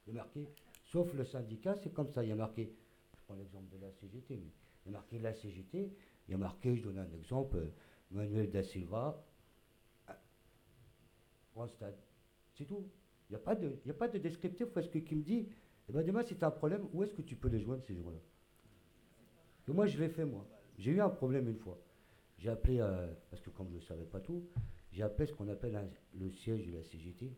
[0.07, 0.49] Il y a marqué,
[0.85, 2.23] sauf le syndicat, c'est comme ça.
[2.25, 2.73] Il y a marqué,
[3.17, 4.51] je prends l'exemple de la CGT, mais
[4.85, 5.93] il y a marqué la CGT,
[6.29, 7.71] il y a marqué, je donne un exemple, euh,
[8.11, 9.25] Manuel da Silva,
[11.55, 11.95] Randstad.
[12.55, 12.89] C'est tout.
[13.31, 15.49] Il n'y a, pas de- pas de descriptif parce que qui me dit,
[15.89, 17.83] eh ben demain, si tu as un problème, où est-ce que tu peux les joindre
[17.85, 18.19] ces jours-là
[19.69, 20.47] moi, je l'ai fait, moi.
[20.77, 21.79] J'ai eu un problème une fois.
[22.37, 24.45] J'ai appelé, euh, parce que comme je ne savais pas tout,
[24.91, 27.33] j'ai appelé ce qu'on appelle le siège de la CGT.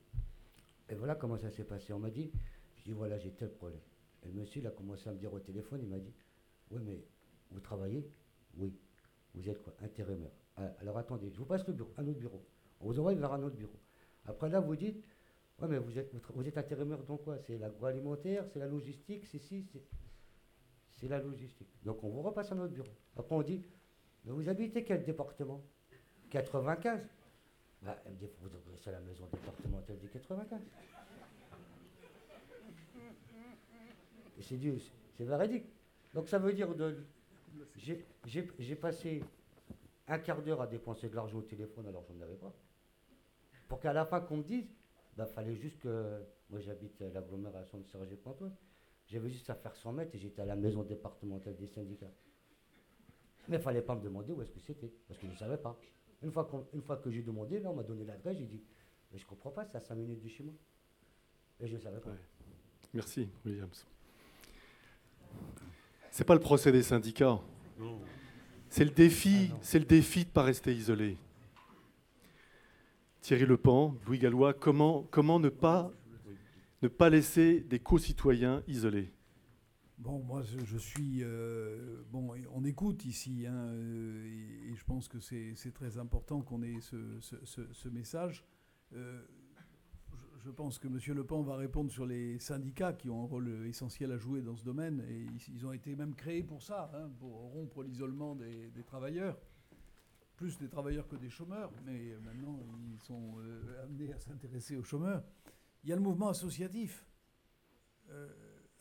[0.89, 1.93] Et voilà comment ça s'est passé.
[1.93, 2.31] On m'a dit,
[2.77, 3.81] je dis voilà, j'ai tel problème.
[4.23, 6.13] Et le monsieur, il a commencé à me dire au téléphone, il m'a dit,
[6.71, 7.05] oui, mais
[7.51, 8.11] vous travaillez?
[8.57, 8.75] Oui.
[9.35, 9.75] Vous êtes quoi?
[9.81, 10.31] Intérimaire.
[10.57, 12.45] Ah, alors attendez, je vous passe le bureau, un autre bureau.
[12.81, 13.79] On vous envoie vers un autre bureau.
[14.27, 15.05] Après là, vous dites,
[15.61, 17.39] ouais, mais vous êtes, vous, êtes intérimaire dans quoi?
[17.39, 19.83] C'est l'agroalimentaire, c'est la logistique, c'est si, c'est.
[20.93, 21.69] C'est la logistique.
[21.85, 22.93] Donc on vous repasse à notre bureau.
[23.17, 23.63] Après on dit,
[24.25, 25.61] mais vous habitez quel département?
[26.31, 27.01] 95
[27.87, 30.61] Elle me dit, vous adressez à la maison départementale du 95.
[34.39, 34.79] Et c'est du,
[35.17, 35.67] c'est véridique.
[36.15, 37.05] Donc ça veut dire de,
[37.77, 39.23] j'ai- passé
[40.09, 42.53] un quart d'heure à dépenser de l'argent au téléphone alors j'en avais pas.
[43.69, 44.67] Pour qu'à la fin qu'on me dise,
[45.17, 48.57] bah fallait juste que, moi j'habite l'agglomération de Sergi-Pontoise,
[49.07, 52.11] j'avais juste à faire 100 mètres et j'étais à la maison départementale des syndicats.
[53.49, 55.59] Mais il fallait pas me demander où est-ce que c'était, parce que je ne savais
[55.59, 55.79] pas.
[56.25, 58.63] Une fois, une fois que j'ai demandé, là on m'a donné l'adresse, j'ai dit,
[59.13, 60.55] mais je comprends pas, c'est à 5 minutes de chez moi.
[61.61, 62.11] Et je ne savais pas.
[62.95, 63.87] Merci, Williams.
[66.11, 67.41] C'est pas le procès des syndicats.
[67.79, 68.01] Non.
[68.71, 71.19] C'est le défi, c'est le défi de ne pas rester isolé.
[73.21, 75.93] Thierry Lepan, Louis Gallois, comment, comment ne, pas,
[76.83, 79.13] ne pas laisser des co-citoyens isolés?
[79.99, 81.23] Bon, moi, je, suis.
[81.23, 86.81] euh, bon, on écoute ici, hein, et, je pense que c'est très important qu'on ait
[86.81, 88.45] ce, ce- message.
[88.93, 89.23] Euh,
[90.45, 90.99] je, pense que M.
[91.15, 94.57] Le Pen va répondre sur les syndicats qui ont un rôle essentiel à jouer dans
[94.57, 98.73] ce domaine, et ils, ont été même créés pour ça, hein, pour rompre l'isolement des,
[98.85, 99.39] travailleurs.
[100.35, 102.59] Plus des travailleurs que des chômeurs, mais maintenant
[102.91, 105.23] ils sont euh, amenés à s'intéresser aux chômeurs.
[105.85, 107.07] Il y a le mouvement associatif.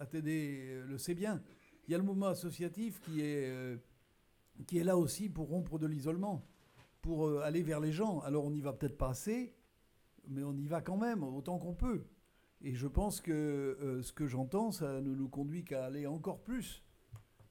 [0.04, 1.42] ATD euh, le sait bien.
[1.88, 3.78] Il y a le mouvement associatif qui est, euh,
[4.68, 6.46] qui est là aussi pour rompre de l'isolement,
[7.02, 8.20] pour euh, aller vers les gens.
[8.22, 9.54] Alors on n'y va peut-être pas assez,
[10.28, 12.06] mais on y va quand même, autant qu'on peut.
[12.62, 16.82] Et je pense que ce que j'entends, ça ne nous conduit qu'à aller encore plus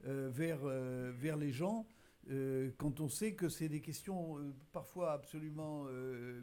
[0.05, 1.87] vers, vers les gens,
[2.79, 4.39] quand on sait que c'est des questions
[4.73, 5.85] parfois absolument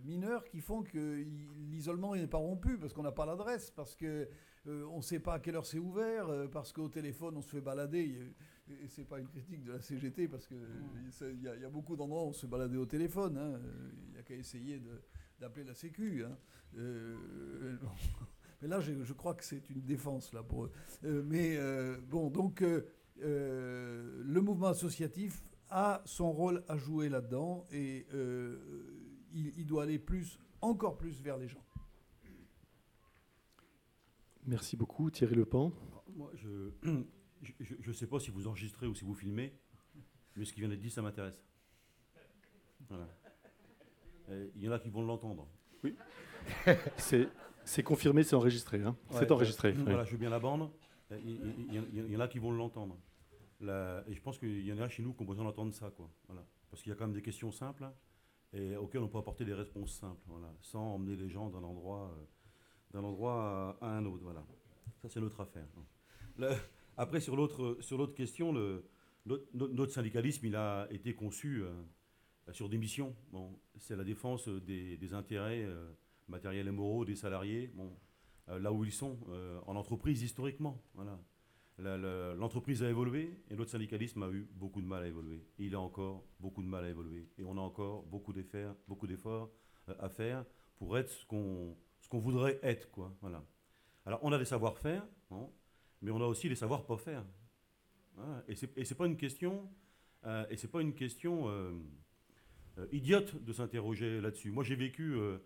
[0.03, 1.25] mineures qui font que
[1.71, 4.29] l'isolement n'est pas rompu, parce qu'on n'a pas l'adresse, parce que
[4.67, 7.41] euh, on ne sait pas à quelle heure c'est ouvert, euh, parce qu'au téléphone on
[7.41, 8.15] se fait balader.
[8.69, 11.65] A- Et c'est pas une critique de la CGT, parce qu'il y, a- il y
[11.65, 13.35] a beaucoup d'endroits où on se fait balader au téléphone.
[13.37, 13.59] hein.
[14.07, 14.79] Il n'y a qu'à essayer
[15.39, 16.23] d'appeler la Sécu.
[16.23, 16.37] hein.
[16.77, 17.15] Euh.
[18.61, 20.71] Mais là, je, je crois que c'est une défense là pour eux.
[21.23, 21.57] Mais
[22.09, 22.61] bon, donc
[23.21, 25.41] le mouvement associatif
[25.71, 28.05] a son rôle à jouer là-dedans et
[29.33, 31.63] il, il doit aller plus, encore plus vers les gens.
[34.49, 35.71] Merci beaucoup, Thierry Lepan.
[36.15, 36.71] Moi, je
[37.87, 39.53] ne sais pas si vous enregistrez ou si vous filmez,
[40.35, 41.45] mais ce qui vient d'être dit, ça m'intéresse.
[42.89, 43.07] Voilà.
[44.31, 45.47] Et Il y en a qui vont l'entendre.
[45.83, 45.95] Oui.
[46.97, 47.29] C'est
[47.65, 48.81] c'est confirmé, c'est enregistré.
[48.81, 48.97] hein.
[49.11, 49.69] Ouais, c'est enregistré.
[49.69, 49.83] euh, oui.
[49.83, 50.71] Voilà, je veux bien la bande.
[51.11, 51.29] Euh, Il,
[51.71, 52.97] il- il y en- a qui vont l'entendre.
[53.61, 53.65] Et
[54.15, 55.91] je pense qu'il y en a chez nous qui ont besoin d'entendre ça.
[55.91, 56.09] Quoi.
[56.25, 56.43] Voilà.
[56.71, 57.87] Parce qu'il y a quand même des questions simples
[58.53, 60.21] et auxquelles on peut apporter des réponses simples.
[60.25, 62.23] Voilà, sans emmener les gens d'un endroit, euh,
[62.91, 64.23] d'un endroit à, un autre.
[64.23, 64.43] Voilà.
[65.01, 65.67] Ça, c'est notre affaire.
[66.37, 66.55] Le-
[66.97, 68.53] après, sur l'autre, sur l'autre question,
[69.53, 71.71] notre, syndicalisme, il a été conçu euh,
[72.51, 73.15] sur des missions.
[73.31, 75.91] Bon, c'est la défense des, intérêts euh,
[76.27, 77.71] matériels et moraux des salariés.
[77.73, 77.95] Bon,
[78.49, 79.17] euh, là où ils sont,
[79.65, 80.83] en entreprise historiquement.
[80.93, 81.17] Voilà.
[82.35, 85.47] L'entreprise a évolué et notre syndicalisme a eu beaucoup de mal à évoluer.
[85.57, 87.29] Il a encore beaucoup de mal à évoluer.
[87.37, 89.49] Et on a encore beaucoup d'efforts, beaucoup d'efforts
[89.87, 90.43] à faire
[90.75, 92.89] pour être ce qu'on ce qu'on voudrait être.
[92.91, 93.15] Quoi.
[93.21, 93.43] Voilà.
[94.05, 95.05] Alors on a des savoir-faire,
[96.01, 97.25] mais on a aussi des savoir pas faire.
[98.47, 99.69] Et c'est et c'est pas une question,
[100.25, 101.71] euh, et c'est pas une question euh,
[102.77, 104.51] euh, idiote de s'interroger là-dessus.
[104.51, 105.37] Moi j'ai vécu euh,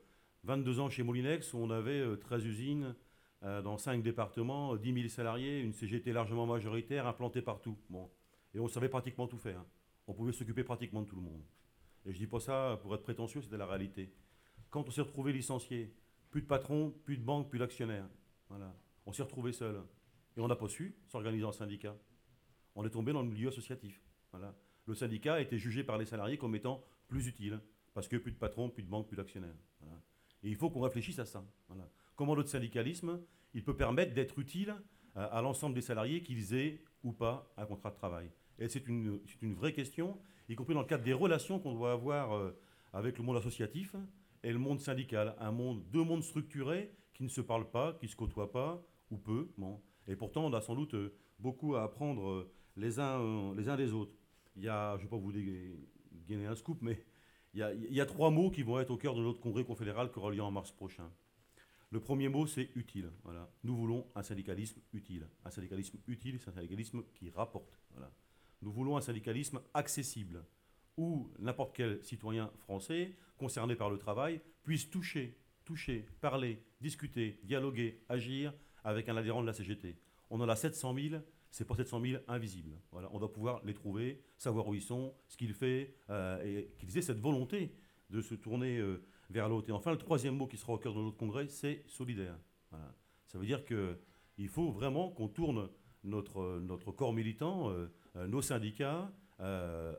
[0.44, 2.96] 22 ans chez Molinex où on avait euh, 13 usines
[3.44, 7.78] euh, dans 5 départements, 10 000 salariés, une CGT largement majoritaire implantée partout.
[7.90, 8.10] Bon.
[8.54, 9.64] Et on savait pratiquement tout faire.
[10.08, 11.44] On pouvait s'occuper pratiquement de tout le monde.
[12.06, 14.14] Et je dis pas ça pour être prétentieux, c'était la réalité.
[14.70, 15.94] Quand on s'est retrouvé licencié,
[16.34, 18.10] plus de patron, plus de banque, plus d'actionnaires.
[18.50, 18.76] Voilà.
[19.06, 19.80] On s'est retrouvé seul.
[20.36, 21.96] Et on n'a pas su s'organiser en syndicat.
[22.74, 24.02] On est tombé dans le milieu associatif.
[24.32, 24.56] Voilà.
[24.88, 27.62] Le syndicat a été jugé par les salariés comme étant plus utile.
[27.94, 29.54] Parce que plus de patron, plus de banque, plus d'actionnaires.
[29.80, 29.96] Voilà.
[30.42, 31.46] Et il faut qu'on réfléchisse à ça.
[31.68, 31.88] Voilà.
[32.16, 33.22] Comment notre syndicalisme,
[33.54, 34.74] il peut permettre d'être utile
[35.14, 38.32] à, l'ensemble des salariés, qu'ils aient ou pas un contrat de travail?
[38.58, 40.20] Et c'est une, une vraie question,
[40.50, 42.58] y compris dans le cadre des relations qu'on doit avoir euh,
[42.92, 43.96] avec le monde associatif
[44.44, 45.36] et le monde syndical.
[45.40, 49.18] Un monde, deux mondes structurés qui ne se parlent pas, qui se côtoient pas, ou
[49.18, 49.52] peu.
[49.58, 49.82] Bon.
[50.08, 53.70] Et pourtant, on a sans doute euh, beaucoup à apprendre euh, les uns, euh, les
[53.70, 54.14] uns des autres.
[54.56, 57.06] Il y a, je ne vais pas vous dégainer un scoop, mais
[57.54, 59.40] il y, a, il y a trois mots qui vont être au cœur de notre
[59.40, 61.10] congrès confédéral qui aura lieu en mars prochain.
[61.92, 63.12] Le premier mot, c'est utile.
[63.24, 63.52] Voilà.
[63.64, 65.28] Nous voulons un syndicalisme utile.
[65.46, 67.80] Un syndicalisme utile, c'est un syndicalisme qui rapporte.
[67.92, 68.12] Voilà.
[68.64, 70.44] Nous voulons un syndicalisme accessible,
[70.98, 78.02] où n'importe quel citoyen français concerné par le travail puisse toucher, toucher, parler, discuter, dialoguer,
[78.10, 79.98] agir avec un adhérent de la CGT.
[80.30, 81.22] On en a 700 000,
[81.52, 82.76] c'est pour 700 000 invisibles.
[82.92, 86.98] On doit pouvoir les trouver, savoir où ils sont, ce qu'ils font, euh, et qu'ils
[86.98, 87.76] aient cette volonté
[88.10, 89.70] de se tourner euh, vers l'autre.
[89.70, 92.38] Et enfin, le troisième mot qui sera au cœur de notre congrès, c'est solidaire.
[93.34, 95.68] Ça veut dire qu'il faut vraiment qu'on tourne
[96.04, 99.96] notre, notre corps militant, euh, euh, nos syndicats, euh,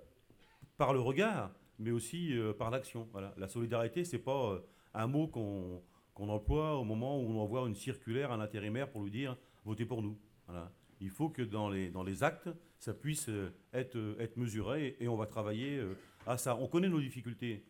[0.77, 3.09] par le regard, mais aussi euh, par l'action.
[3.37, 4.61] La solidarité, c'est pas euh,
[4.95, 9.11] un mot qu'on emploie au moment où on envoie une circulaire à l'intérimaire pour lui
[9.11, 10.19] dire votez pour nous.
[10.47, 10.73] Voilà.
[11.01, 12.49] Il faut que dans les, actes,
[12.79, 13.97] ça puisse euh, être,
[14.37, 15.83] mesuré et, on va travailler
[16.27, 16.57] à ça.
[16.57, 17.65] On connaît nos difficultés,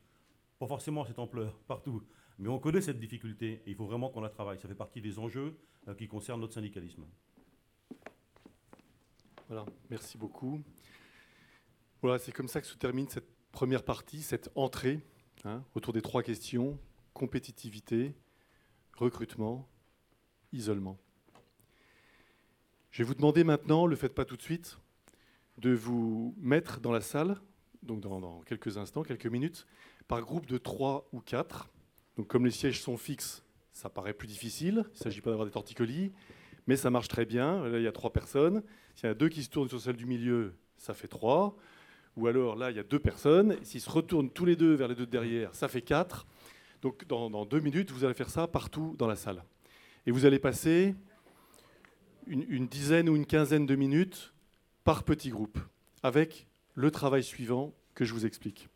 [0.58, 2.02] pas forcément à cette ampleur partout,
[2.38, 4.58] mais on connaît cette difficulté et il faut vraiment qu'on la travaille.
[4.58, 5.56] Ça fait partie des enjeux
[5.98, 7.04] qui concernent notre syndicalisme.
[9.48, 10.62] Voilà, merci beaucoup.
[12.04, 15.00] Voilà, c'est comme ça que se termine cette première partie, cette entrée
[15.46, 16.78] hein, autour des trois questions
[17.14, 18.14] compétitivité,
[18.92, 19.66] recrutement,
[20.52, 20.98] isolement.
[22.90, 24.76] Je vais vous demander maintenant, le faites pas tout de suite,
[25.56, 27.40] de vous mettre dans la salle,
[27.82, 29.66] donc dans, dans quelques instants, quelques minutes,
[30.06, 31.70] par groupe de trois ou quatre.
[32.18, 35.46] Donc comme les sièges sont fixes, ça paraît plus difficile, il ne s'agit pas d'avoir
[35.46, 36.12] des torticolis,
[36.66, 37.66] mais ça marche très bien.
[37.66, 38.62] Là, il y a trois personnes.
[38.94, 41.56] S'il y en a deux qui se tournent sur celle du milieu, ça fait trois.
[42.16, 43.56] Ou alors là, il y a deux personnes.
[43.64, 46.26] S'ils se retournent tous les deux vers les deux de derrière, ça fait quatre.
[46.82, 49.42] Donc dans, dans deux minutes, vous allez faire ça partout dans la salle.
[50.06, 50.94] Et vous allez passer
[52.26, 54.32] une, une dizaine ou une quinzaine de minutes
[54.84, 55.58] par petit groupe,
[56.02, 58.68] avec le travail suivant que je vous explique.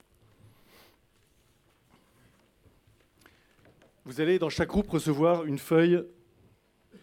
[4.05, 6.03] Vous allez dans chaque groupe recevoir une feuille,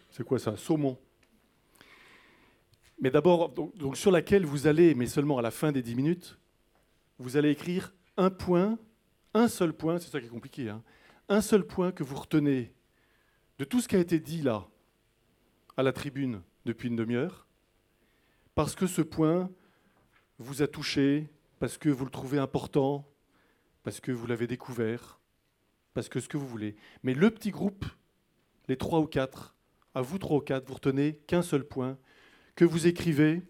[0.09, 0.57] c'est quoi ça?
[0.57, 0.97] Saumon.
[2.99, 6.37] Mais d'abord, donc, sur laquelle vous allez, mais seulement à la fin des 10 minutes,
[7.19, 8.77] vous allez écrire un point,
[9.33, 10.81] un seul point, c'est ça qui est compliqué, hein,
[11.27, 12.73] un seul point que vous retenez
[13.59, 14.67] de tout ce qui a été dit là,
[15.77, 17.47] à la tribune, depuis une demi-heure,
[18.53, 19.49] parce que ce point
[20.39, 23.07] vous a touché, parce que vous le trouvez important,
[23.83, 25.19] parce que vous l'avez découvert,
[25.93, 26.75] parce que ce que vous voulez.
[27.03, 27.85] Mais le petit groupe,
[28.67, 29.55] les trois ou quatre,
[29.93, 31.97] à vous trois ou quatre, vous retenez qu'un seul point,
[32.55, 33.41] que vous écrivez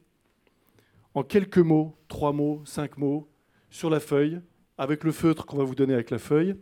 [1.13, 3.29] en quelques mots, trois mots, cinq mots,
[3.69, 4.41] sur la feuille,
[4.77, 6.55] avec le feutre qu'on va vous donner avec la feuille,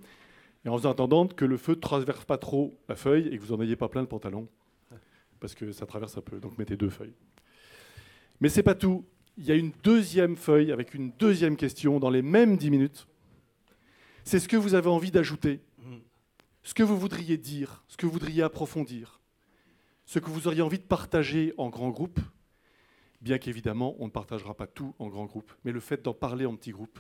[0.66, 3.44] et en vous attendant que le feutre ne traverse pas trop la feuille et que
[3.44, 4.48] vous n'en ayez pas plein le pantalon,
[5.40, 7.14] parce que ça traverse un peu, donc mettez deux feuilles.
[8.40, 9.06] Mais c'est pas tout.
[9.38, 13.08] Il y a une deuxième feuille avec une deuxième question dans les mêmes dix minutes.
[14.24, 15.60] C'est ce que vous avez envie d'ajouter,
[16.62, 19.20] ce que vous voudriez dire, ce que vous voudriez approfondir,
[20.06, 22.20] ce que vous auriez envie de partager en grand groupe,
[23.22, 26.46] bien qu'évidemment on ne partagera pas tout en grand groupe, mais le fait d'en parler
[26.46, 27.00] en petit groupe,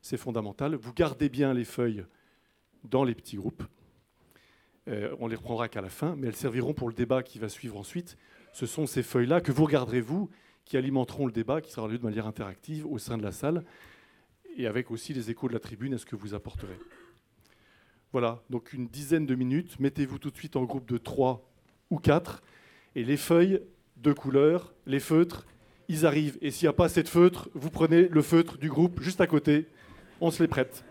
[0.00, 0.74] c'est fondamental.
[0.74, 2.04] Vous gardez bien les feuilles
[2.84, 3.62] dans les petits groupes.
[4.88, 7.48] Euh, on les reprendra qu'à la fin, mais elles serviront pour le débat qui va
[7.48, 8.16] suivre ensuite.
[8.52, 10.28] Ce sont ces feuilles-là que vous regarderez, vous,
[10.64, 13.64] qui alimenteront le débat, qui sera lieu de manière interactive au sein de la salle,
[14.56, 16.78] et avec aussi les échos de la tribune à ce que vous apporterez.
[18.10, 19.78] Voilà, donc une dizaine de minutes.
[19.78, 21.51] Mettez-vous tout de suite en groupe de 3
[21.92, 22.42] ou 4,
[22.96, 23.60] et les feuilles
[23.98, 25.44] de couleur, les feutres,
[25.88, 26.38] ils arrivent.
[26.40, 29.20] Et s'il n'y a pas assez de feutres, vous prenez le feutre du groupe juste
[29.20, 29.66] à côté,
[30.22, 30.84] on se les prête.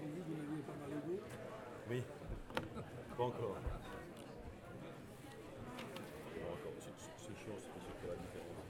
[0.00, 1.20] J'ai vu que vous n'aviez pas mal aidé.
[1.90, 2.02] Oui,
[3.16, 3.56] pas encore.
[3.56, 3.70] Pas
[6.50, 6.74] encore.
[6.78, 8.66] C'est- c'est- C'est chiant, c'est parce que la différence.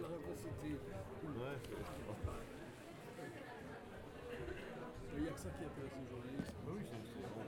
[0.00, 0.68] La rapacité.
[0.68, 1.76] Ouais, c'est-
[5.16, 6.54] Il n'y a que ça qui intéresse les journalistes.
[6.68, 7.42] Oui, c'est c'est bon.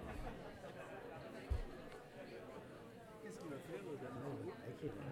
[3.23, 4.53] Qu'est-ce qu'il va faire euh, Bernard Arnault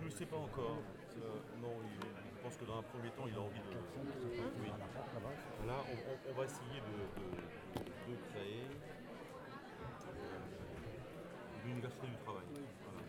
[0.02, 0.78] Je ne sais pas encore.
[0.82, 3.78] Euh, non, il- je pense que dans un premier temps, il a envie de.
[4.58, 4.70] Oui.
[5.66, 7.46] Là, on, on- on va essayer de, de-
[8.10, 10.42] de créer euh,
[11.64, 12.46] l'université du travail.
[12.50, 13.02] Voilà.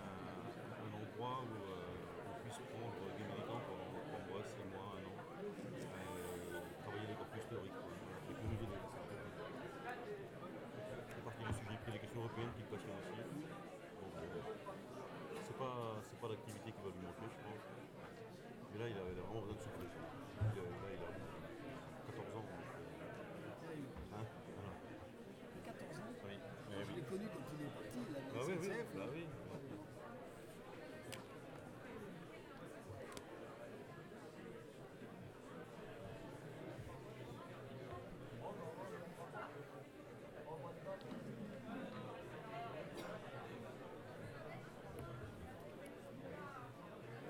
[0.00, 0.48] Un,
[0.80, 5.04] un endroit où euh, on puisse prendre des militants pendant trois mois, six mois, un
[5.04, 7.80] an, euh, travailler les corpus théoriques.
[7.82, 7.98] Voilà,
[8.30, 9.00] et puis nous aider à ça.
[11.08, 13.16] C'est partie du sujet, puis les questions européennes qui me passionnent aussi.
[13.18, 14.28] Donc, euh,
[19.34, 19.86] on donne souffler.
[19.88, 21.04] Là, il a
[22.06, 22.44] 14 ans.
[24.12, 24.24] Hein
[24.56, 24.72] Voilà.
[25.64, 26.36] 14 ans Oui.
[26.68, 28.86] Moi, Je l'ai connu quand il est petit, là, dans Bah la oui, oui, SNCF,
[28.94, 29.06] bah là.
[29.12, 29.24] oui.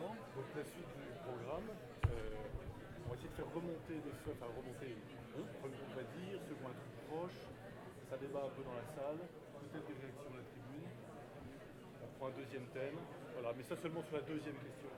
[0.01, 1.69] Donc la suite du programme,
[2.07, 2.35] euh,
[3.05, 3.51] on va essayer de faire
[4.41, 4.97] remonter les
[5.33, 7.39] feux, enfin remonter, on va dire, ont un truc proche,
[8.09, 10.89] ça débat un peu dans la salle, peut-être des réactions de la tribune.
[12.03, 12.97] On prend un deuxième thème,
[13.37, 14.89] voilà, mais ça seulement sur la deuxième question.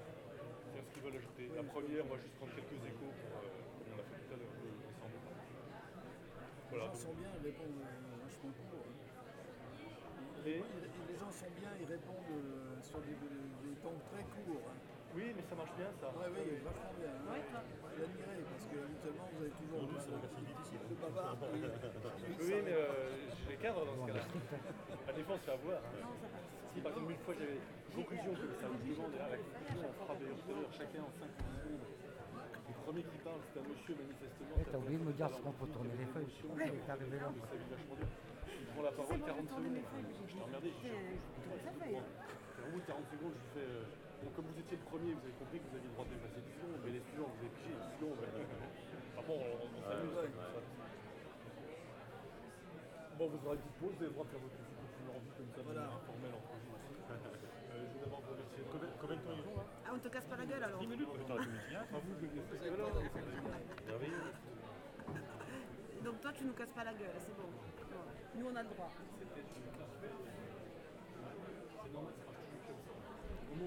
[0.74, 1.50] C'est ce qu'ils veulent ajouter.
[1.54, 4.34] La première, on va juste prendre quelques échos, pour, euh, comme on a fait tout
[4.34, 5.18] à l'heure, le descendre.
[5.18, 8.86] Les Voilà, gens donc- sont bien, ils répondent euh, vachement court.
[8.86, 8.94] hein.
[10.46, 14.66] Et- les gens sont bien, ils répondent euh, sur des temps très courts.
[14.68, 14.78] hein.
[15.14, 16.08] Oui, mais ça marche bien ça.
[16.10, 17.14] Ouais, oui, vachement bien.
[17.14, 17.38] Hein.
[17.54, 22.74] Faut l'admirer parce que habituellement vous avez toujours le, le bavard qui, qui Oui, mais
[22.74, 24.24] euh, je les cadre dans ce cas-là.
[25.06, 25.78] La défense, c'est à voir.
[25.78, 26.02] hein.
[26.74, 29.78] Si par exemple, une fois j'avais une conclusion que ça me demande à la conclusion,
[29.86, 31.86] on tout à l'heure chacun en 5 secondes.
[32.66, 34.54] Le premier qui parle, c'est un monsieur manifestement.
[34.58, 36.34] Eh, t'as oublié de me dire ce qu'on peut tourner les feuilles.
[36.50, 36.74] Ouais.
[36.74, 37.30] T'es arrivé là.
[37.30, 38.10] Ça lui vachement dur.
[38.50, 39.78] Il prend la parole 40 secondes.
[40.26, 40.70] Je t'ai emmerdé.
[40.74, 40.90] Je
[41.94, 43.70] Bon, au bout de 40 secondes, je lui fais.
[43.70, 43.84] euh,
[44.22, 46.14] bon, comme vous étiez le premier, vous avez compris que vous aviez le droit de
[46.14, 47.72] dépasser second, mais les suivants, vous avez pigé.
[47.98, 50.14] Sinon, ah bon, on, on s'amuse.
[53.14, 55.26] Bon, vous aurez une petite pause, vous avez le droit de faire votre petite conférence
[55.38, 55.82] comme ça, voilà.
[55.86, 56.74] informel entre vous.
[56.74, 58.62] Euh, je vous d'abord vous remercier.
[58.70, 59.64] Combien, combien de temps ils ont là?
[59.86, 61.86] Ah, on te casse pas la gueule alors 10 minutes Putain, tu me dis, hein,
[61.94, 63.02] vous, vous Alors,
[63.86, 64.34] merveilleux.
[66.02, 67.48] Donc toi, tu nous casses pas la gueule, c'est bon.
[68.34, 68.90] Nous, on a le droit.
[73.54, 73.62] C'était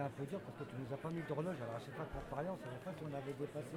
[0.00, 1.56] un peu dur parce que tu nous as pas mis d'horloge.
[1.62, 3.76] Alors, je sais pas pour parler, on savait pas si on avait dépassé.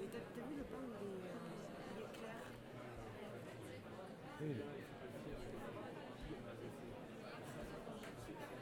[0.00, 1.20] Et t'as t'as vu le pan, il est, euh,
[1.94, 2.34] il est clair.
[4.40, 4.50] Oui.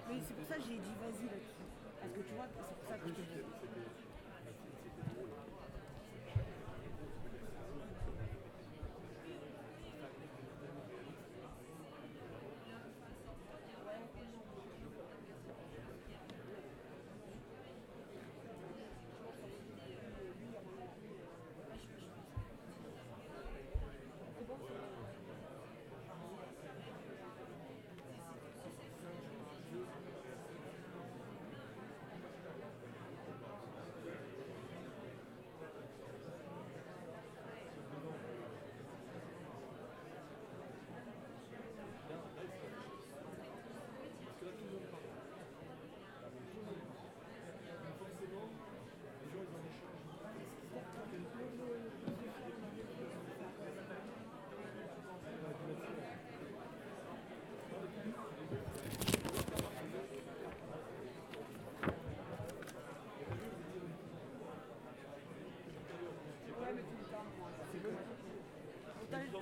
[0.08, 1.64] Mais c'est pour ça que j'ai dit vas-y là-dessus.
[2.00, 3.42] Parce que tu vois, c'est pour ça que je te dis.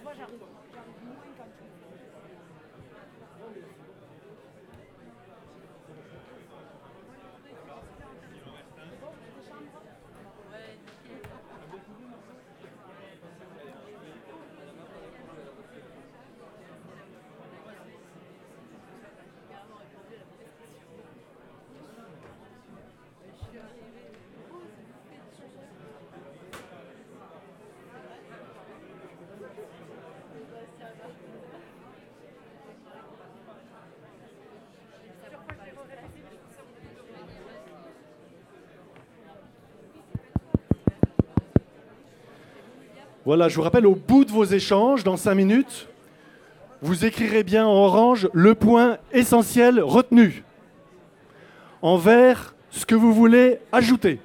[0.02, 0.41] Moi, j'arrive
[43.24, 45.88] Voilà, je vous rappelle, au bout de vos échanges, dans 5 minutes,
[46.80, 50.42] vous écrirez bien en orange le point essentiel retenu.
[51.82, 54.18] En vert, ce que vous voulez ajouter.